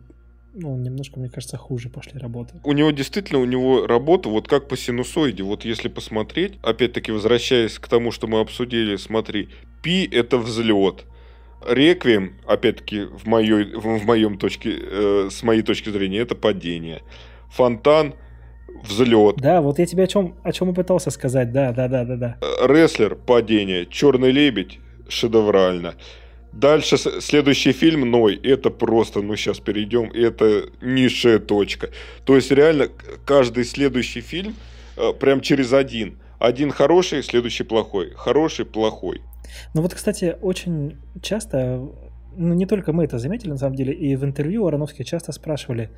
[0.53, 2.59] ну, немножко, мне кажется, хуже пошли работы.
[2.63, 5.43] У него действительно, у него работа вот как по синусоиде.
[5.43, 9.49] Вот если посмотреть, опять-таки возвращаясь к тому, что мы обсудили, смотри,
[9.83, 11.05] пи это взлет.
[11.67, 17.01] Реквием, опять-таки, в, моей, в моем точке, э, с моей точки зрения, это падение.
[17.49, 18.13] Фонтан–
[18.83, 19.37] взлет.
[19.37, 22.15] Да, вот я тебе о чем, о чем и пытался сказать, да, да, да, да,
[22.15, 22.37] да.
[22.65, 25.95] Рестлер, падение, Черный лебедь, шедеврально.
[26.51, 31.91] Дальше следующий фильм Ной, это просто, ну сейчас перейдем, это низшая точка.
[32.25, 32.87] То есть реально
[33.25, 34.55] каждый следующий фильм
[34.95, 36.17] э, прям через один.
[36.39, 38.11] Один хороший, следующий плохой.
[38.15, 39.21] Хороший, плохой.
[39.73, 41.89] Ну вот, кстати, очень часто
[42.37, 45.89] ну, не только мы это заметили, на самом деле, и в интервью Ароновский часто спрашивали,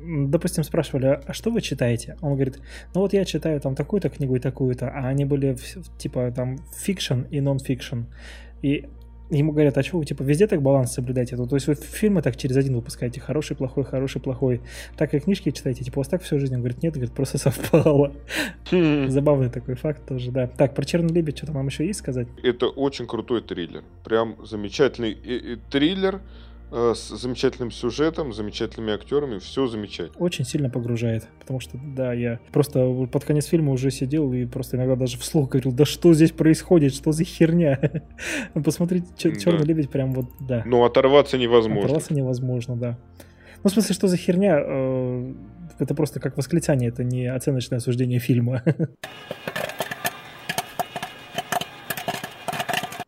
[0.00, 2.16] допустим, спрашивали, а что вы читаете?
[2.22, 2.60] Он говорит,
[2.94, 5.56] ну вот я читаю там такую-то книгу и такую-то, а они были
[5.98, 8.04] типа там fiction и нон-фикшн.
[8.62, 8.88] И
[9.38, 11.36] ему говорят, а что вы, типа, везде так баланс соблюдаете?
[11.36, 14.60] То есть вы фильмы так через один выпускаете, хороший, плохой, хороший, плохой.
[14.96, 16.54] Так и книжки читаете, типа, у вас так всю жизнь?
[16.54, 18.12] Он говорит, нет, говорит, просто совпало.
[18.70, 19.08] Хм.
[19.08, 20.46] Забавный такой факт тоже, да.
[20.46, 22.28] Так, про «Черный лебедь» что-то вам еще есть сказать?
[22.42, 23.82] Это очень крутой триллер.
[24.04, 25.16] Прям замечательный
[25.70, 26.20] триллер
[26.72, 30.18] с замечательным сюжетом, замечательными актерами, все замечательно.
[30.18, 34.76] Очень сильно погружает, потому что, да, я просто под конец фильма уже сидел и просто
[34.76, 38.02] иногда даже вслух говорил, да что здесь происходит, что за херня?
[38.54, 39.64] Посмотрите, Черный да.
[39.66, 40.62] лебедь прям вот, да.
[40.64, 41.84] Ну, оторваться невозможно.
[41.84, 42.98] Оторваться невозможно, да.
[43.62, 44.58] Ну, в смысле, что за херня?
[44.58, 45.34] Э,
[45.78, 48.62] это просто как восклицание, это не оценочное осуждение фильма.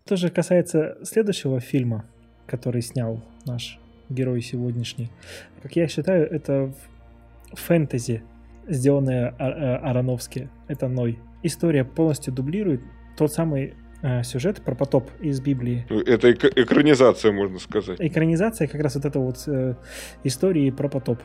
[0.07, 2.05] Что же касается следующего фильма,
[2.55, 5.11] который снял наш герой сегодняшний.
[5.63, 6.73] Как я считаю, это
[7.53, 8.23] фэнтези
[8.69, 10.49] сделанное а- а- Ароновски.
[10.69, 11.19] Это Ной.
[11.43, 12.81] История полностью дублирует
[13.17, 15.85] тот самый э, сюжет про потоп из Библии.
[16.07, 17.97] Это эк- экранизация, можно сказать.
[18.01, 19.75] Экранизация как раз вот это вот э,
[20.25, 21.19] истории про потоп.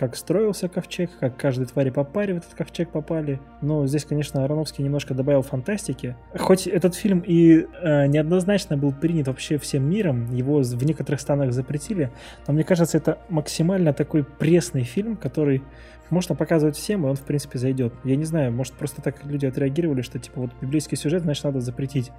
[0.00, 3.38] Как строился ковчег, как каждой твари по паре в этот ковчег попали.
[3.60, 6.16] Но здесь, конечно, Ароновский немножко добавил фантастики.
[6.38, 11.52] Хоть этот фильм и э, неоднозначно был принят вообще всем миром, его в некоторых странах
[11.52, 12.10] запретили,
[12.46, 15.62] но мне кажется, это максимально такой пресный фильм, который
[16.08, 17.92] можно показывать всем, и он, в принципе, зайдет.
[18.02, 21.60] Я не знаю, может, просто так люди отреагировали, что, типа, вот библейский сюжет, значит, надо
[21.60, 22.10] запретить.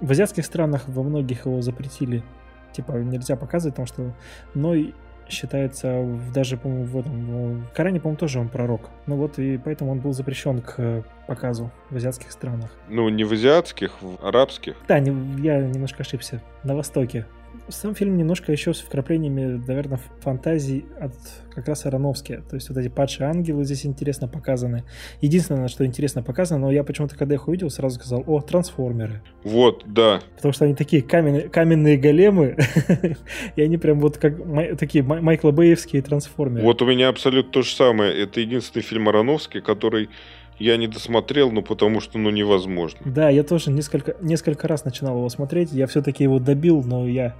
[0.00, 2.22] В азиатских странах во многих его запретили.
[2.72, 4.14] Типа, нельзя показывать, потому что
[4.54, 4.94] Ной
[5.32, 8.90] считается даже, по-моему, в этом, в Коране, по-моему, тоже он пророк.
[9.06, 12.70] Ну вот, и поэтому он был запрещен к э, показу в азиатских странах.
[12.88, 14.76] Ну, не в азиатских, в арабских.
[14.88, 16.40] Да, не- я немножко ошибся.
[16.64, 17.26] На Востоке.
[17.68, 21.14] Сам фильм немножко еще с вкраплениями, наверное, фантазий от
[21.54, 22.42] как раз Ароновски.
[22.48, 24.84] То есть вот эти падшие ангелы здесь интересно показаны.
[25.20, 29.22] Единственное, что интересно показано, но я почему-то, когда их увидел, сразу сказал, о, трансформеры.
[29.44, 30.20] Вот, да.
[30.36, 32.56] Потому что они такие каменные, каменные големы,
[33.56, 34.36] и они прям вот как
[34.78, 36.64] такие Май- Майкла Бэевские трансформеры.
[36.64, 38.12] Вот у меня абсолютно то же самое.
[38.22, 40.08] Это единственный фильм Ароновский, который
[40.62, 43.00] я не досмотрел, ну, потому что, ну, невозможно.
[43.04, 45.72] Да, я тоже несколько, несколько раз начинал его смотреть.
[45.72, 47.34] Я все-таки его добил, но я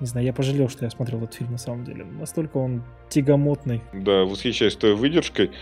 [0.00, 2.04] не знаю, я пожалел, что я смотрел этот фильм на самом деле.
[2.04, 3.80] Настолько он тягомотный.
[3.92, 5.52] Да, восхищаюсь твоей выдержкой,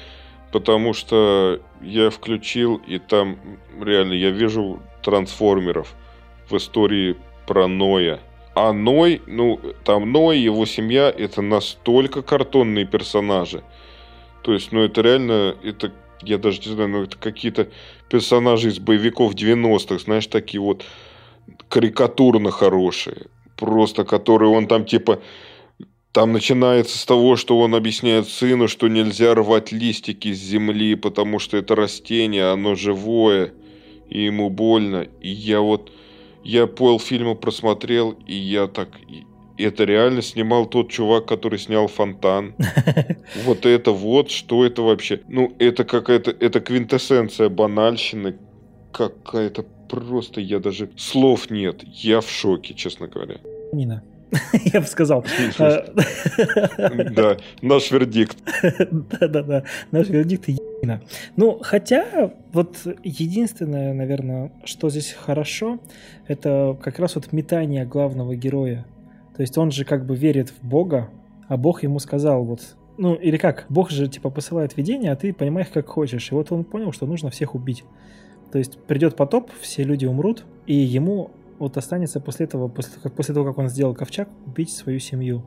[0.51, 3.39] потому что я включил, и там
[3.81, 5.95] реально я вижу трансформеров
[6.49, 7.17] в истории
[7.47, 8.19] про Ноя.
[8.55, 13.63] А Ной, ну, там Ной, его семья, это настолько картонные персонажи.
[14.43, 17.69] То есть, ну, это реально, это, я даже не знаю, ну, это какие-то
[18.09, 20.85] персонажи из боевиков 90-х, знаешь, такие вот
[21.69, 23.27] карикатурно хорошие.
[23.57, 25.21] Просто, которые он там, типа,
[26.13, 31.39] там начинается с того, что он объясняет сыну, что нельзя рвать листики с земли, потому
[31.39, 33.53] что это растение, оно живое,
[34.09, 35.07] и ему больно.
[35.21, 35.93] И я вот,
[36.43, 38.89] я полфильма просмотрел, и я так,
[39.63, 42.55] это реально снимал тот чувак, который снял «Фонтан».
[43.45, 45.21] Вот это вот, что это вообще?
[45.29, 48.37] Ну, это какая-то, это квинтэссенция банальщины,
[48.93, 51.83] какая-то просто, я даже слов нет.
[51.85, 53.37] Я в шоке, честно говоря.
[53.73, 54.03] Нина.
[54.73, 55.25] Я бы сказал.
[55.59, 55.85] А,
[57.11, 58.39] Да, наш вердикт.
[58.91, 61.01] Да-да-да, наш вердикт ебина.
[61.37, 65.81] Ну, хотя, вот единственное, наверное, что здесь хорошо,
[66.29, 68.87] это как раз вот метание главного героя.
[69.41, 71.09] То есть он же как бы верит в Бога,
[71.49, 75.33] а Бог ему сказал вот, ну или как, Бог же типа посылает видение, а ты
[75.33, 76.31] понимаешь как хочешь.
[76.31, 77.83] И вот он понял, что нужно всех убить.
[78.53, 83.15] То есть придет потоп, все люди умрут, и ему вот останется после этого, после, как-
[83.15, 85.43] после того, как он сделал ковчег, убить свою семью.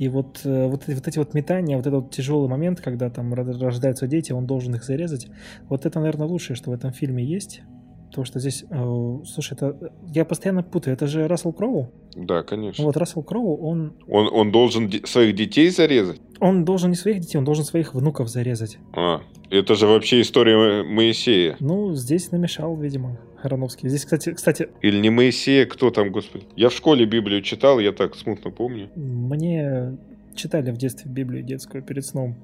[0.00, 3.32] И вот, э, вот, вот эти вот метания, вот этот вот тяжелый момент, когда там
[3.32, 5.28] ро- рождаются дети, он должен их зарезать,
[5.68, 7.62] вот это, наверное, лучшее, что в этом фильме есть.
[8.10, 9.76] Потому что здесь, э, слушай, это
[10.12, 11.90] я постоянно путаю, это же Рассел Кроу.
[12.16, 12.84] Да, конечно.
[12.84, 16.20] вот Рассел Кроу, он, Он, он должен де- своих детей зарезать?
[16.40, 18.78] он должен не своих детей, он должен своих внуков зарезать.
[18.94, 21.56] А, это же вообще история Мо- Моисея.
[21.60, 23.88] Ну, здесь намешал, видимо, Ароновский.
[23.88, 26.46] Здесь, кстати, кстати, Или не Моисея, кто там, господи?
[26.56, 28.88] Я в школе Библию читал, я так смутно помню.
[28.96, 29.96] мне
[30.40, 32.36] читали в детстве Библию детскую перед сном.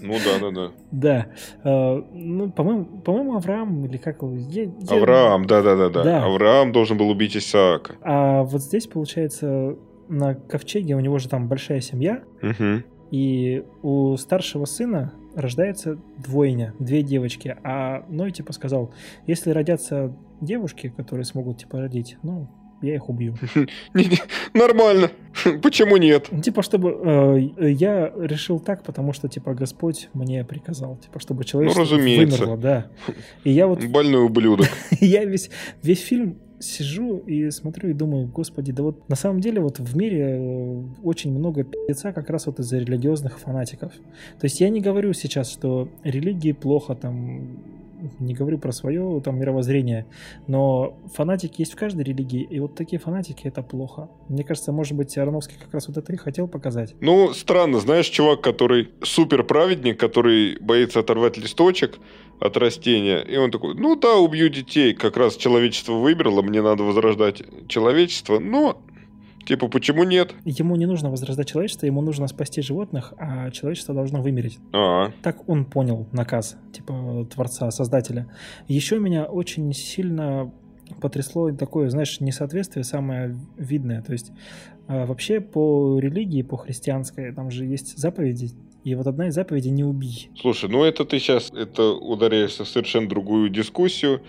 [0.00, 0.70] Ну да, да, да.
[0.90, 1.26] Да.
[1.68, 4.34] Э, ну, по-моему, по-моему, Авраам или как его?
[4.34, 6.02] Я- я- Авраам, да, да, да, да.
[6.02, 6.24] Да.
[6.24, 7.96] Авраам должен был убить Исаака.
[8.02, 9.76] А вот здесь, получается,
[10.08, 12.82] на ковчеге у него же там большая семья, Угу.
[13.10, 17.56] и у старшего сына рождается двойня, две девочки.
[17.64, 18.92] А Ной типа сказал,
[19.26, 22.48] если родятся девушки, которые смогут типа родить, ну,
[22.84, 23.34] я их убью.
[24.54, 25.10] Нормально.
[25.62, 26.28] Почему нет?
[26.30, 31.44] Ну, Типа, чтобы э, я решил так, потому что, типа, Господь мне приказал, типа, чтобы
[31.44, 32.38] человечество разумеется.
[32.38, 32.86] вымерло, да.
[33.42, 34.68] И я вот, Больной ублюдок.
[35.00, 35.50] я весь,
[35.82, 39.96] весь фильм сижу и смотрю и думаю, господи, да вот на самом деле вот в
[39.96, 43.92] мире э, очень много пи***ца как раз вот из-за религиозных фанатиков.
[44.40, 47.58] То есть я не говорю сейчас, что религии плохо, там,
[48.18, 50.06] не говорю про свое там мировоззрение,
[50.46, 54.08] но фанатики есть в каждой религии, и вот такие фанатики это плохо.
[54.28, 56.94] Мне кажется, может быть, Ароновский как раз вот это и хотел показать.
[57.00, 61.98] Ну, странно, знаешь, чувак, который супер праведник, который боится оторвать листочек
[62.40, 66.82] от растения, и он такой, ну да, убью детей, как раз человечество выбрало, мне надо
[66.82, 68.82] возрождать человечество, но,
[69.46, 70.34] типа, почему нет?
[70.44, 74.58] Ему не нужно возрождать человечество, ему нужно спасти животных, а человечество должно вымереть.
[74.72, 78.26] А, Так он понял наказ, типа, творца, создателя.
[78.68, 80.52] Еще меня очень сильно
[81.00, 84.02] потрясло такое, знаешь, несоответствие самое видное.
[84.02, 84.32] То есть
[84.86, 88.50] а, вообще по религии, по христианской, там же есть заповеди
[88.84, 90.30] И вот одна из заповедей не убий.
[90.38, 94.20] Слушай, ну это ты сейчас это ударяешься в совершенно другую дискуссию.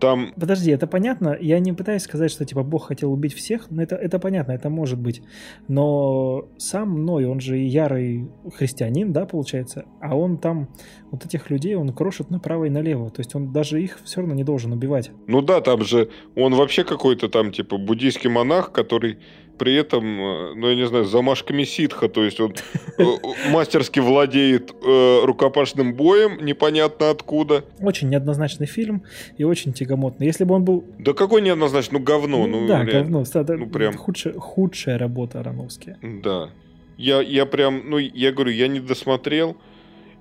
[0.00, 0.32] Там...
[0.38, 1.36] Подожди, это понятно.
[1.40, 4.70] Я не пытаюсь сказать, что типа Бог хотел убить всех, но это, это понятно, это
[4.70, 5.22] может быть.
[5.68, 10.68] Но сам Ной, он же ярый христианин, да, получается, а он там
[11.10, 13.10] вот этих людей, он крошит направо и налево.
[13.10, 15.10] То есть он даже их все равно не должен убивать.
[15.26, 19.18] Ну да, там же он вообще какой-то там типа буддийский монах, который
[19.58, 22.54] при этом, э, ну, я не знаю, замашками ситха, то есть он
[22.98, 23.04] э,
[23.50, 27.64] мастерски владеет э, рукопашным боем, непонятно откуда.
[27.80, 29.02] Очень неоднозначный фильм
[29.36, 30.26] и очень тягомотный.
[30.26, 30.84] Если бы он был...
[30.98, 31.98] Да какой неоднозначный?
[31.98, 32.46] Ну, говно.
[32.46, 33.24] Ну, да, говно.
[33.48, 33.96] Ну, прям...
[33.96, 35.96] Худшая, худшая работа Ароновски.
[36.02, 36.50] Да.
[36.96, 39.56] Я, я прям, ну, я говорю, я не досмотрел.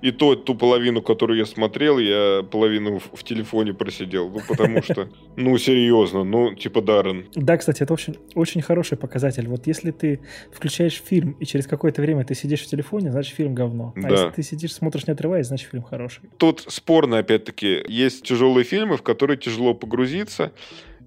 [0.03, 4.29] И то, ту половину, которую я смотрел, я половину в, в телефоне просидел.
[4.29, 7.25] Ну, потому что, ну, серьезно, ну, типа Даррен.
[7.35, 9.47] Да, кстати, это очень, очень хороший показатель.
[9.47, 10.19] Вот если ты
[10.51, 13.93] включаешь фильм, и через какое-то время ты сидишь в телефоне, значит, фильм говно.
[13.95, 14.09] А да.
[14.09, 16.23] если ты сидишь, смотришь, не отрываясь, значит, фильм хороший.
[16.37, 20.51] Тут спорно, опять-таки, есть тяжелые фильмы, в которые тяжело погрузиться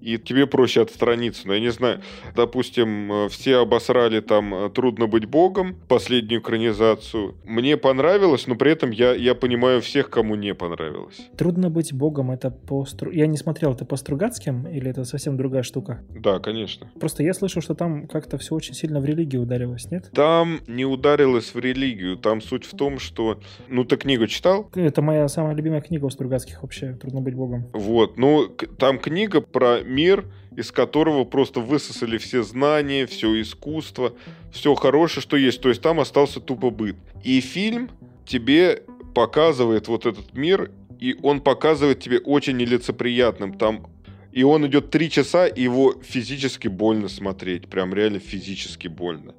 [0.01, 1.47] и тебе проще отстраниться.
[1.47, 2.01] Но я не знаю,
[2.35, 7.35] допустим, э, все обосрали там э, «Трудно быть богом», последнюю экранизацию.
[7.45, 11.29] Мне понравилось, но при этом я, я понимаю всех, кому не понравилось.
[11.37, 12.85] «Трудно быть богом»— это по...
[12.85, 13.11] Стру...
[13.11, 16.03] Я не смотрел, это по Стругацким или это совсем другая штука?
[16.09, 16.89] Да, конечно.
[16.99, 20.09] Просто я слышал, что там как-то все очень сильно в религию ударилось, нет?
[20.13, 22.17] Там не ударилось в религию.
[22.17, 23.39] Там суть в том, что...
[23.67, 24.69] Ну, ты книгу читал?
[24.75, 27.67] Это моя самая любимая книга у Стругацких вообще «Трудно быть богом».
[27.73, 28.17] Вот.
[28.17, 30.25] Ну, там книга про мир,
[30.55, 34.13] из которого просто высосали все знания, все искусство,
[34.51, 35.61] все хорошее, что есть.
[35.61, 36.95] То есть там остался тупо быт.
[37.23, 37.89] И фильм
[38.25, 38.83] тебе
[39.15, 43.53] показывает вот этот мир, и он показывает тебе очень нелицеприятным.
[43.57, 43.87] Там
[44.31, 47.67] и он идет три часа, и его физически больно смотреть.
[47.67, 49.33] Прям реально физически больно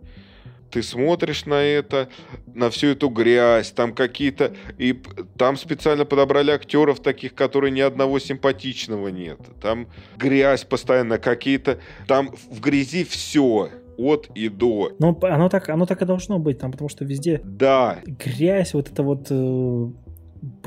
[0.70, 2.08] ты смотришь на это,
[2.54, 4.52] на всю эту грязь, там какие-то...
[4.78, 5.00] И
[5.36, 9.38] там специально подобрали актеров таких, которые ни одного симпатичного нет.
[9.60, 11.78] Там грязь постоянно, какие-то...
[12.06, 14.92] Там в грязи все от и до.
[14.98, 17.98] Ну, оно так, оно так и должно быть, там, потому что везде да.
[18.06, 19.88] грязь, вот это вот э,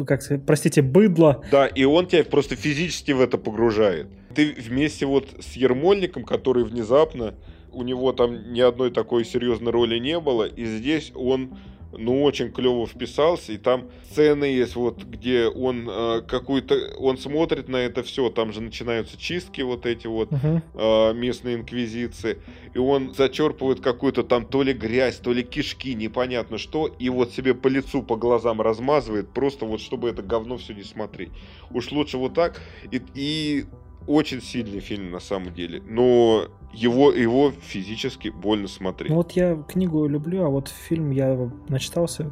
[0.06, 1.44] как сказать, простите, быдло.
[1.50, 4.08] Да, и он тебя просто физически в это погружает.
[4.36, 7.36] Ты вместе вот с Ермольником, который внезапно
[7.72, 11.58] у него там ни одной такой серьезной роли не было, и здесь он
[11.98, 17.68] ну, очень клево вписался, и там сцены есть, вот, где он э, какую-то, он смотрит
[17.68, 20.62] на это все, там же начинаются чистки вот эти вот uh-huh.
[20.74, 22.40] э, местные инквизиции,
[22.74, 27.32] и он зачерпывает какую-то там то ли грязь, то ли кишки, непонятно что, и вот
[27.32, 31.32] себе по лицу, по глазам размазывает, просто вот, чтобы это говно все не смотреть.
[31.72, 32.62] Уж лучше вот так,
[32.92, 33.66] и, и
[34.08, 39.10] очень сильный фильм на самом деле, но его, его физически больно смотреть.
[39.10, 42.32] Ну вот я книгу люблю, а вот фильм я начитался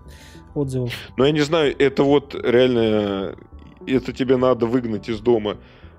[0.55, 0.93] отзывов.
[1.17, 3.35] Ну я не знаю, это вот реально,
[3.85, 5.57] это тебе надо выгнать из дома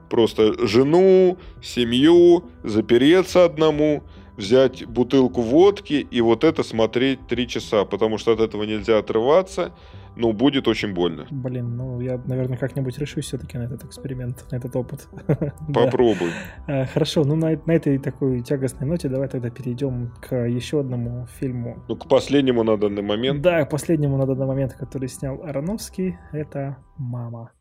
[0.09, 4.03] просто жену, семью, запереться одному,
[4.36, 9.72] взять бутылку водки и вот это смотреть три часа, потому что от этого нельзя отрываться
[10.16, 11.26] ну, будет очень больно.
[11.30, 15.08] Блин, ну, я, наверное, как-нибудь решусь все-таки на этот эксперимент, на этот опыт.
[15.74, 16.30] Попробуй.
[16.66, 21.26] А, хорошо, ну, на, на этой такой тягостной ноте давай тогда перейдем к еще одному
[21.26, 21.82] фильму.
[21.88, 23.40] Ну, к последнему на данный момент.
[23.40, 27.52] Да, к последнему на данный момент, который снял Ароновский, это «Мама».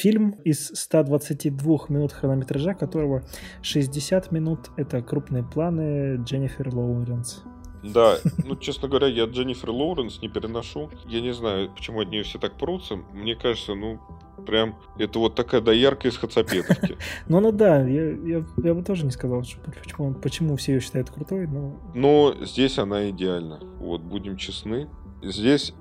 [0.00, 3.22] Фильм из 122 минут хронометража, которого
[3.60, 7.44] 60 минут— это крупные планы Дженнифер Лоуренс.
[7.82, 10.90] Да, ну, честно говоря, я Дженнифер Лоуренс не переношу.
[11.06, 12.96] Я не знаю, почему от нее все так прутся.
[13.12, 14.00] Мне кажется, ну,
[14.46, 16.96] прям, это вот такая доярка из Хацапетовки.
[17.28, 20.80] Ну, ну да, я, я, я бы тоже не сказал, что, почему, почему все ее
[20.80, 21.76] считают крутой, но...
[21.94, 23.60] Но здесь она идеальна.
[23.78, 24.88] Вот, будем честны.
[25.22, 25.74] Здесь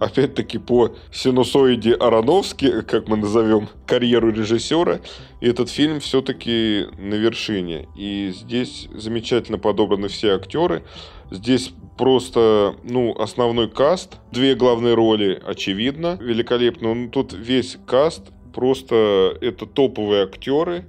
[0.00, 5.00] опять-таки по синусоиде Ароновски, как мы назовем карьеру режиссера,
[5.40, 7.88] этот фильм все-таки на вершине.
[7.96, 10.82] И здесь замечательно подобраны все актеры.
[11.30, 14.16] Здесь просто, ну, основной каст.
[14.32, 16.94] Две главные роли, очевидно, великолепно.
[16.94, 18.22] Ну, тут весь каст,
[18.54, 20.86] просто это топовые актеры,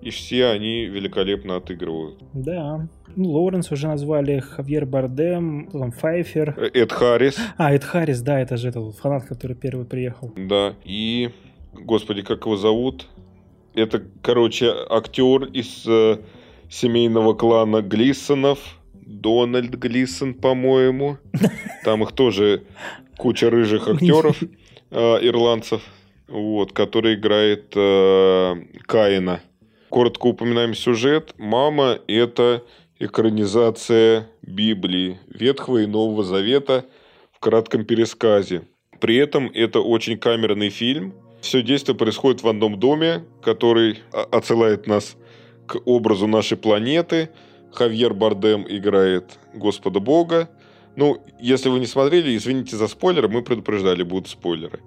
[0.00, 2.18] и все они великолепно отыгрывают.
[2.32, 2.88] Да.
[3.14, 6.70] Ну, Лоуренс уже назвали, Хавьер Бардем, там Файфер.
[6.74, 7.38] Эд Харрис.
[7.56, 10.32] А, Эд Харрис, да, это же этот фанат, который первый приехал.
[10.36, 11.30] Да, и,
[11.72, 13.06] господи, как его зовут?
[13.74, 16.18] Это, короче, актер из э,
[16.70, 18.58] семейного клана Глисонов.
[19.06, 21.18] Дональд Глисон, по-моему.
[21.84, 22.64] Там их тоже
[23.16, 24.42] куча рыжих актеров,
[24.90, 25.82] э, ирландцев,
[26.26, 28.54] вот, который играет э,
[28.86, 29.40] Каина.
[29.88, 31.34] Коротко упоминаем сюжет.
[31.38, 32.64] Мама– это
[32.98, 36.86] экранизация Библии, Ветхого и Нового Завета
[37.32, 38.62] в кратком пересказе.
[39.00, 41.14] При этом это очень камерный фильм.
[41.40, 45.16] Все действие происходит в одном доме, который отсылает нас
[45.66, 47.28] к образу нашей планеты.
[47.72, 50.48] Хавьер Бардем играет Господа Бога.
[50.96, 54.80] Ну, если вы не смотрели, извините за спойлеры, мы предупреждали, будут спойлеры.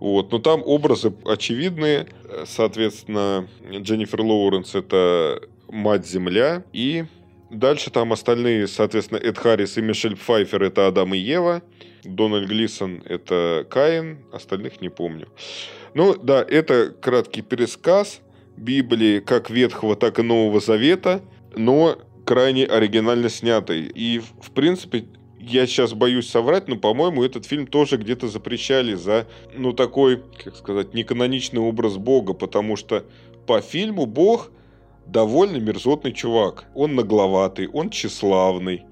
[0.00, 0.32] Вот.
[0.32, 2.08] Но там образы очевидные.
[2.44, 6.64] Соответственно, Дженнифер Лоуренс– это мать-земля.
[6.72, 7.04] И
[7.54, 11.62] дальше там остальные, соответственно, Эд Харрис и Мишель Пфайфер– это Адам и Ева.
[12.04, 14.18] Дональд Глисон– это Каин.
[14.32, 15.28] Остальных не помню.
[15.94, 18.20] Ну, да, это краткий пересказ
[18.56, 21.22] Библии как Ветхого, так и Нового Завета,
[21.56, 23.82] но крайне оригинально снятый.
[23.94, 25.06] И, в принципе,
[25.38, 30.56] я сейчас боюсь соврать, но, по-моему, этот фильм тоже где-то запрещали за, ну, такой, как
[30.56, 33.04] сказать, неканоничный образ Бога, потому что
[33.46, 34.50] по фильму Бог
[35.06, 36.64] довольно мерзотный чувак.
[36.74, 38.82] Он нагловатый, он тщеславный,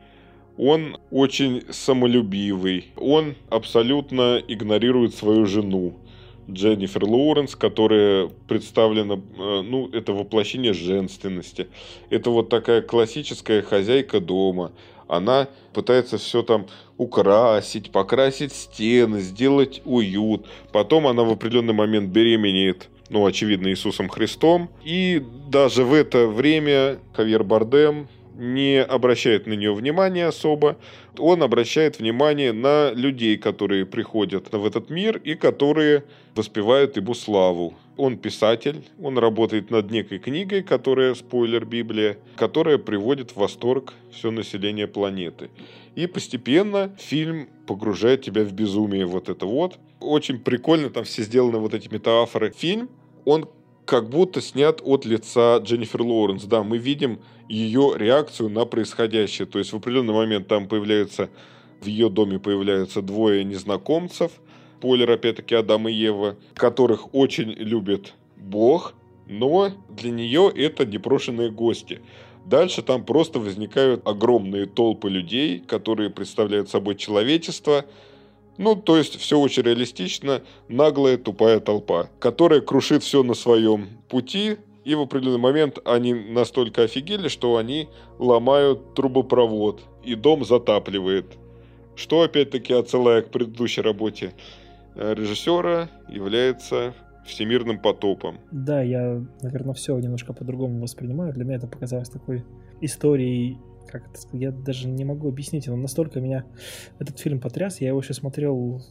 [0.56, 5.94] он очень самолюбивый, он абсолютно игнорирует свою жену.
[6.50, 11.68] Дженнифер Лоуренс, которая представлена, э, ну, это воплощение женственности.
[12.10, 14.72] Это вот такая классическая хозяйка дома.
[15.06, 20.46] Она пытается все там украсить, покрасить стены, сделать уют.
[20.72, 24.70] Потом она в определенный момент беременеет ну, очевидно, Иисусом Христом.
[24.82, 30.78] И даже в это время Хавьер Бардем не обращает на нее внимания особо.
[31.18, 36.04] Он обращает внимание на людей, которые приходят в этот мир и которые
[36.34, 37.74] воспевают ему славу.
[37.98, 44.30] Он писатель, он работает над некой книгой, которая, спойлер, Библия, которая приводит в восторг все
[44.30, 45.50] население планеты.
[45.94, 49.78] И постепенно фильм погружает тебя в безумие вот это вот.
[50.00, 52.52] Очень прикольно там все сделаны вот эти метафоры.
[52.56, 52.88] Фильм,
[53.25, 53.49] он
[53.85, 56.45] как будто снят от лица Дженнифер Лоуренс.
[56.45, 59.47] Да, мы видим ее реакцию на происходящее.
[59.47, 61.29] То есть в определенный момент там появляются,
[61.81, 64.33] в ее доме появляются двое незнакомцев,
[64.79, 68.95] спойлер опять-таки Адам и Ева, которых очень любит Бог,
[69.29, 72.01] но для нее это непрошенные гости.
[72.45, 77.85] Дальше там просто возникают огромные толпы людей, которые представляют собой человечество–
[78.62, 84.56] ну, то есть все очень реалистично, наглая тупая толпа, которая крушит все на своем пути,
[84.84, 87.88] и в определенный момент они настолько офигели, что они
[88.18, 91.26] ломают трубопровод, и дом затапливает.
[91.94, 94.32] Что, опять-таки, отсылая к предыдущей работе
[94.94, 96.94] э, режиссера, является
[97.26, 98.38] всемирным потопом.
[98.50, 101.32] Да, я, наверное, все немножко по-другому воспринимаю.
[101.32, 102.44] Для меня это показалось такой
[102.80, 103.58] историей
[103.89, 106.45] как это сказать, я даже не могу объяснить, он настолько меня
[106.99, 108.83] этот фильм потряс, я его еще смотрел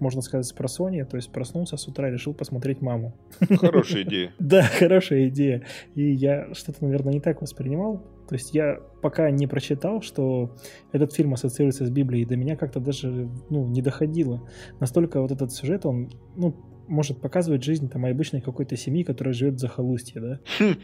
[0.00, 3.14] можно сказать, с просонья, то есть проснулся с утра, решил посмотреть маму.
[3.58, 4.32] Хорошая идея.
[4.38, 5.64] Да, хорошая идея.
[5.94, 8.04] И я что-то, наверное, не так воспринимал.
[8.28, 10.54] То есть я пока не прочитал, что
[10.92, 14.46] этот фильм ассоциируется с Библией, до меня как-то даже ну, не доходило.
[14.80, 16.54] Настолько вот этот сюжет, он ну,
[16.88, 20.40] может показывать жизнь там обычной какой-то семьи, которая живет в захолустье, да?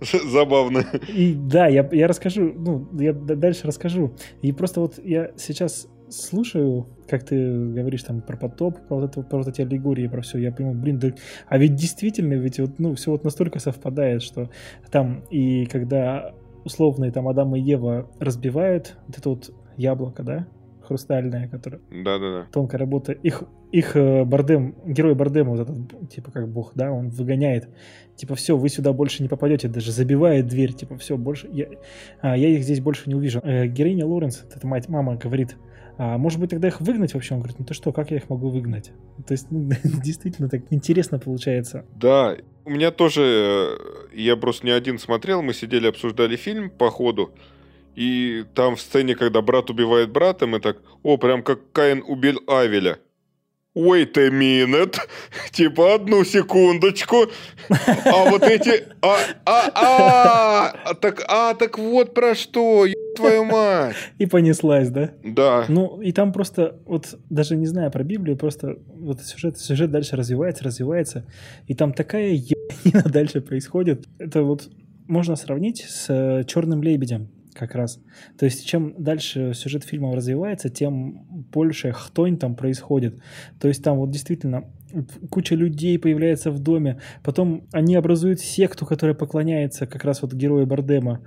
[0.00, 0.84] Забавно.
[1.08, 4.14] И да, я, я расскажу, ну, я дальше расскажу.
[4.42, 9.22] И просто вот я сейчас слушаю, как ты говоришь там про потоп, про вот, это,
[9.22, 11.12] про вот эти аллегории, про все, я понимаю, блин, да,
[11.48, 14.50] а ведь действительно, ведь вот, ну, все вот настолько совпадает, что
[14.90, 16.34] там и когда
[16.64, 20.46] условные там Адам и Ева разбивают вот это вот яблоко, да,
[20.84, 21.80] хрустальная, которая...
[21.90, 22.46] Да-да-да.
[22.52, 23.12] Тонкая работа.
[23.12, 27.68] Их, их э, Бардем, герой Бардема, вот этот, типа, как бог, да, он выгоняет.
[28.16, 31.48] Типа, все, вы сюда больше не попадете, даже забивает дверь, типа, все, больше...
[31.52, 31.66] Я,
[32.20, 33.40] а, я их здесь больше не увижу.
[33.42, 35.56] Э, героиня Лоренс, эта мать, мама, говорит,
[35.96, 37.34] а, может быть, тогда их выгнать вообще?
[37.34, 38.92] Он говорит, ну ты что, как я их могу выгнать?
[39.26, 39.70] То есть, ну,
[40.04, 41.84] действительно, так интересно получается.
[41.94, 46.90] Да, у меня тоже, э, я просто не один смотрел, мы сидели, обсуждали фильм по
[46.90, 47.30] ходу,
[47.96, 52.40] и там в сцене, когда брат убивает брата, мы так, о, прям как Каин убил
[52.46, 52.98] Авеля.
[53.74, 54.96] Wait a minute.
[55.50, 57.26] Типа, одну секундочку.
[58.04, 58.84] А вот эти...
[59.02, 63.96] А, а, а, а, так, а, так вот про что, твою мать.
[64.18, 65.10] И понеслась, да?
[65.24, 65.64] Да.
[65.68, 70.16] Ну, и там просто, вот даже не знаю про Библию, просто вот сюжет, сюжет дальше
[70.16, 71.24] развивается, развивается,
[71.66, 74.06] и там такая ебанина дальше происходит.
[74.18, 74.68] Это вот
[75.08, 78.00] можно сравнить с э, «Черным лебедем» как раз.
[78.38, 83.20] То есть, чем дальше сюжет фильма развивается, тем больше хтонь там происходит.
[83.60, 84.64] То есть, там вот действительно
[85.30, 90.66] куча людей появляется в доме, потом они образуют секту, которая поклоняется как раз вот герою
[90.66, 91.20] Бардема.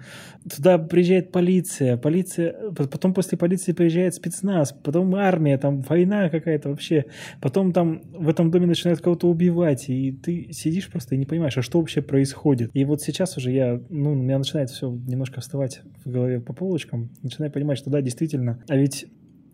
[0.55, 7.05] Туда приезжает полиция, полиция, потом после полиции приезжает спецназ, потом армия, там война какая-то вообще,
[7.41, 11.57] потом там в этом доме начинают кого-то убивать, и ты сидишь просто и не понимаешь,
[11.57, 12.71] а что вообще происходит.
[12.73, 16.53] И вот сейчас уже я, ну, у меня начинает все немножко вставать в голове по
[16.53, 19.07] полочкам, начинаю понимать, что да, действительно, а ведь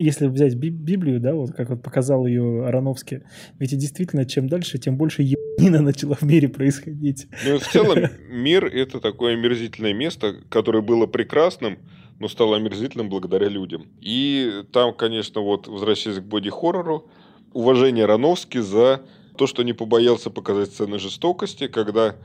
[0.03, 3.21] если взять Библию, да, вот как вот показал ее Ароновский,
[3.59, 7.27] ведь действительно, чем дальше, тем больше ебанина начала в мире происходить.
[7.45, 7.99] Ну, в целом,
[8.29, 11.79] мир— это такое омерзительное место, которое было прекрасным,
[12.19, 13.87] но стало омерзительным благодаря людям.
[14.01, 17.09] И там, конечно, вот, возвращаясь к боди-хоррору,
[17.53, 19.01] уважение Ароновски за
[19.37, 22.15] то, что не побоялся показать сцены жестокости, когда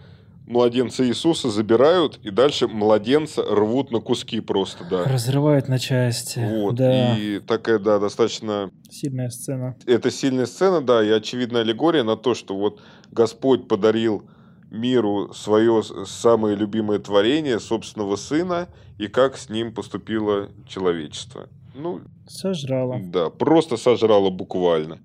[0.48, 5.04] младенца Иисуса забирают, и дальше младенца рвут на куски просто, да.
[5.04, 6.40] Разрывают на части.
[6.40, 6.74] Вот.
[6.74, 7.16] Да.
[7.16, 8.70] И такая, да, достаточно...
[8.90, 9.76] Сильная сцена.
[9.86, 12.80] Это сильная сцена, да, и очевидная аллегория на то, что вот
[13.10, 14.28] Господь подарил
[14.70, 18.68] миру свое самое любимое творение, собственного сына,
[18.98, 21.48] и как с ним поступило человечество.
[21.74, 22.98] Ну, сожрало.
[23.02, 24.98] Да, просто сожрало буквально.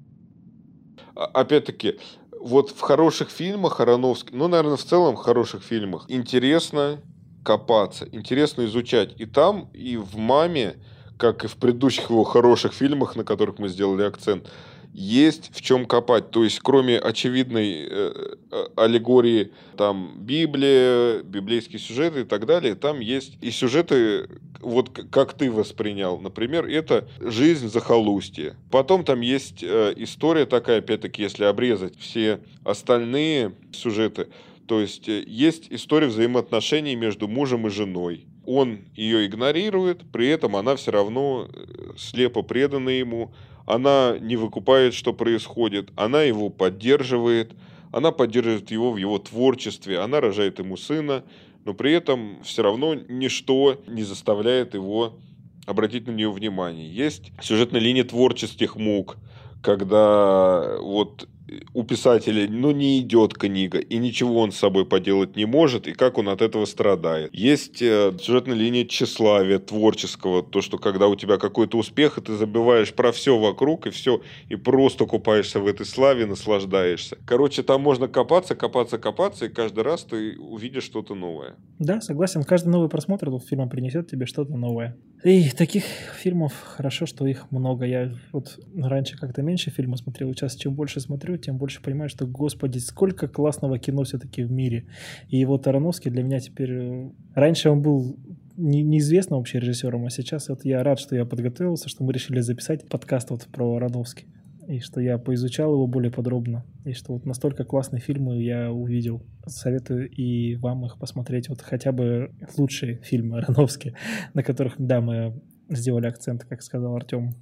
[1.15, 1.99] А, опять-таки,
[2.43, 6.99] вот в хороших фильмах Ароновский, ну, наверное, в целом в хороших фильмах, интересно
[7.43, 9.13] копаться, интересно изучать.
[9.17, 10.75] И там, и в «Маме»,
[11.17, 14.49] как и в предыдущих его хороших фильмах, на которых мы сделали акцент,
[14.93, 16.29] есть в чем копать.
[16.31, 22.99] То есть, кроме очевидной э, э, аллегории, там, Библия, библейские сюжеты и так далее, там
[22.99, 24.29] есть и сюжеты,
[24.59, 26.19] вот как ты воспринял.
[26.19, 28.55] Например, это жизнь захолустья.
[28.69, 34.27] Потом там есть э, история такая, опять-таки, если обрезать все остальные сюжеты,
[34.67, 38.27] то есть э, есть история взаимоотношений между мужем и женой.
[38.45, 43.33] Он ее игнорирует, при этом она все равно э, слепо предана ему,
[43.65, 47.53] она не выкупает, что происходит, она его поддерживает,
[47.91, 51.23] она поддерживает его в его творчестве, она рожает ему сына,
[51.65, 55.19] но при этом все равно ничто не заставляет его
[55.65, 56.93] обратить на нее внимание.
[56.93, 59.17] Есть сюжетная линия творческих мук,
[59.61, 61.27] когда вот
[61.73, 65.93] у писателя ну, не идет книга, и ничего он с собой поделать не может, и
[65.93, 67.33] как он от этого страдает.
[67.33, 72.35] Есть э, сюжетная линия тщеславия творческого, то, что когда у тебя какой-то успех, и ты
[72.35, 77.17] забиваешь про все вокруг, и все, и просто купаешься в этой славе, наслаждаешься.
[77.25, 81.55] Короче, там можно копаться, копаться, копаться, и каждый раз ты увидишь что-то новое.
[81.79, 82.43] Да, согласен.
[82.43, 84.95] Каждый новый просмотр этого фильма принесет тебе что-то новое.
[85.23, 85.83] И таких
[86.17, 87.85] фильмов хорошо, что их много.
[87.85, 92.25] Я вот раньше как-то меньше фильмов смотрел, сейчас чем больше смотрю, тем больше понимаю, что,
[92.25, 94.87] господи, сколько классного кино все-таки в мире.
[95.29, 96.71] И вот Ароновский для меня теперь...
[96.71, 98.17] Э, раньше он был
[98.57, 102.39] не, неизвестным вообще режиссером, а сейчас вот я рад, что я подготовился, что мы решили
[102.39, 104.27] записать подкаст вот про Ароновский
[104.67, 109.21] и что я поизучал его более подробно, и что вот настолько классные фильмы я увидел.
[109.45, 113.95] Советую и вам их посмотреть, вот хотя бы лучшие фильмы Ароновски,
[114.33, 117.35] на которых, да, мы сделали акцент, как сказал Артем.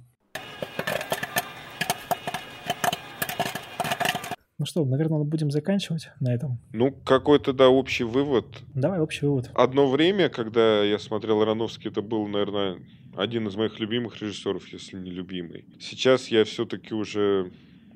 [4.62, 6.56] Ну что, наверное, будем заканчивать на этом.
[6.72, 8.46] Ну, какой-то, да, общий вывод.
[8.74, 9.50] Давай, общий вывод.
[9.54, 12.78] Одно время, когда я смотрел Ароновский, это был, наверное,
[13.16, 15.64] один из моих любимых режиссеров, если не любимый.
[15.80, 17.50] Сейчас я все-таки уже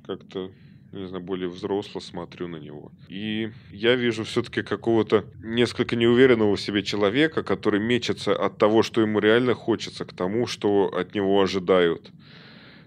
[0.08, 0.50] как-то
[0.90, 2.90] не знаю, более взросло смотрю на него.
[3.08, 9.02] И я вижу все-таки какого-то несколько неуверенного в себе человека, который мечется от того, что
[9.02, 12.10] ему реально хочется, к тому, что от него ожидают.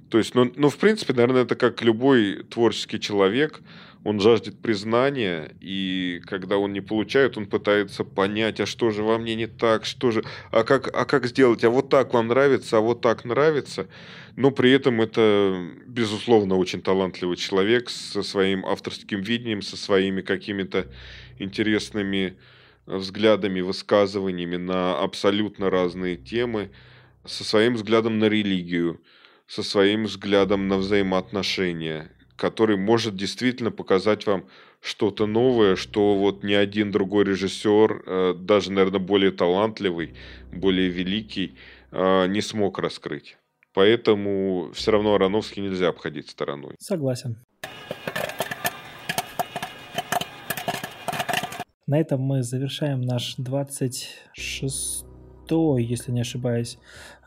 [0.09, 3.61] То есть, ну, ну, в принципе, наверное, это как любой творческий человек–
[4.03, 9.17] он жаждет признания, и когда он не получает, он пытается понять, а что же во
[9.17, 12.77] мне не так, что же, а как, а как сделать, а вот так вам нравится,
[12.77, 13.87] а вот так нравится.
[14.37, 20.87] Но при этом это, безусловно, очень талантливый человек со своим авторским видением, со своими какими-то
[21.37, 22.37] интересными
[22.85, 26.71] взглядами, высказываниями на абсолютно разные темы,
[27.25, 29.01] со своим взглядом на религию,
[29.49, 32.09] со своим взглядом на взаимоотношения
[32.39, 34.45] который может действительно показать вам
[34.81, 40.13] что-то новое, что вот ни один другой режиссер, э, даже, наверное, более талантливый,
[40.53, 41.57] более великий,
[41.91, 43.37] э, не смог раскрыть.
[43.73, 46.75] Поэтому все равно Ароновский нельзя обходить стороной.
[46.79, 47.35] Согласен.
[51.85, 56.77] На этом мы завершаем наш 26-й, если не ошибаюсь,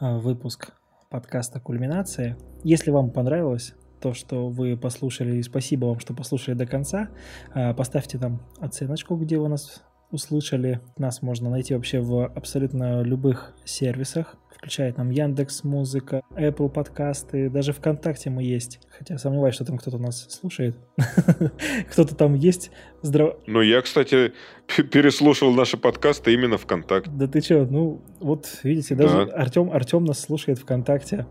[0.00, 0.72] э, выпуск
[1.12, 2.38] подкаста «Кульминация».
[2.64, 7.10] Если вам понравилось, то, что вы послушали, и спасибо вам, что послушали до конца.
[7.52, 9.82] А, поставьте там оценочку, где вы нас
[10.12, 10.80] услышали.
[10.96, 17.72] Нас можно найти вообще в абсолютно любых сервисах включая там Яндекс Музыка, Apple подкасты, даже
[17.72, 18.78] ВКонтакте мы есть.
[18.96, 20.76] Хотя сомневаюсь, что там кто-то нас слушает.
[21.90, 22.70] Кто-то там есть.
[23.02, 23.36] Здраво...
[23.48, 24.32] Ну, я, кстати,
[24.68, 27.10] переслушивал наши подкасты именно ВКонтакте.
[27.12, 29.32] Да ты что, ну, вот видите, даже да.
[29.32, 31.26] Артем, Артем нас слушает ВКонтакте.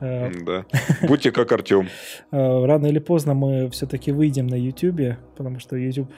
[0.00, 0.66] Э, да.
[1.06, 1.88] Будьте как Артем.
[2.32, 6.10] Э, рано или поздно мы все-таки выйдем на YouTube, потому что YouTube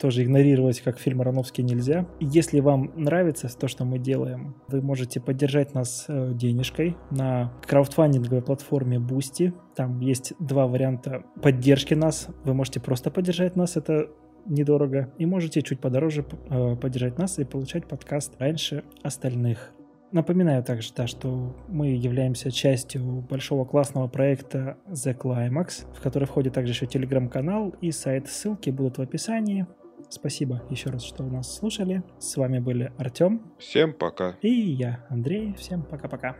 [0.00, 2.06] тоже игнорировать как фильм Ароновский нельзя.
[2.20, 8.42] Если вам нравится то, что мы делаем, вы можете поддержать нас э, денежкой на краудфандинговой
[8.42, 9.52] платформе Boosty.
[9.76, 12.28] Там есть два варианта поддержки нас.
[12.44, 14.08] Вы можете просто поддержать нас, это
[14.46, 15.12] недорого.
[15.18, 19.72] И можете чуть подороже э, поддержать нас и получать подкаст раньше остальных.
[20.12, 26.54] Напоминаю также, да, что мы являемся частью большого классного проекта The Climax, в который входит
[26.54, 28.28] также еще телеграм-канал и сайт.
[28.28, 29.66] Ссылки будут в описании.
[30.10, 32.02] Спасибо еще раз, что нас слушали.
[32.18, 33.42] С вами были Артем.
[33.58, 34.36] Всем пока.
[34.42, 35.54] И я, Андрей.
[35.54, 36.36] Всем пока-пока.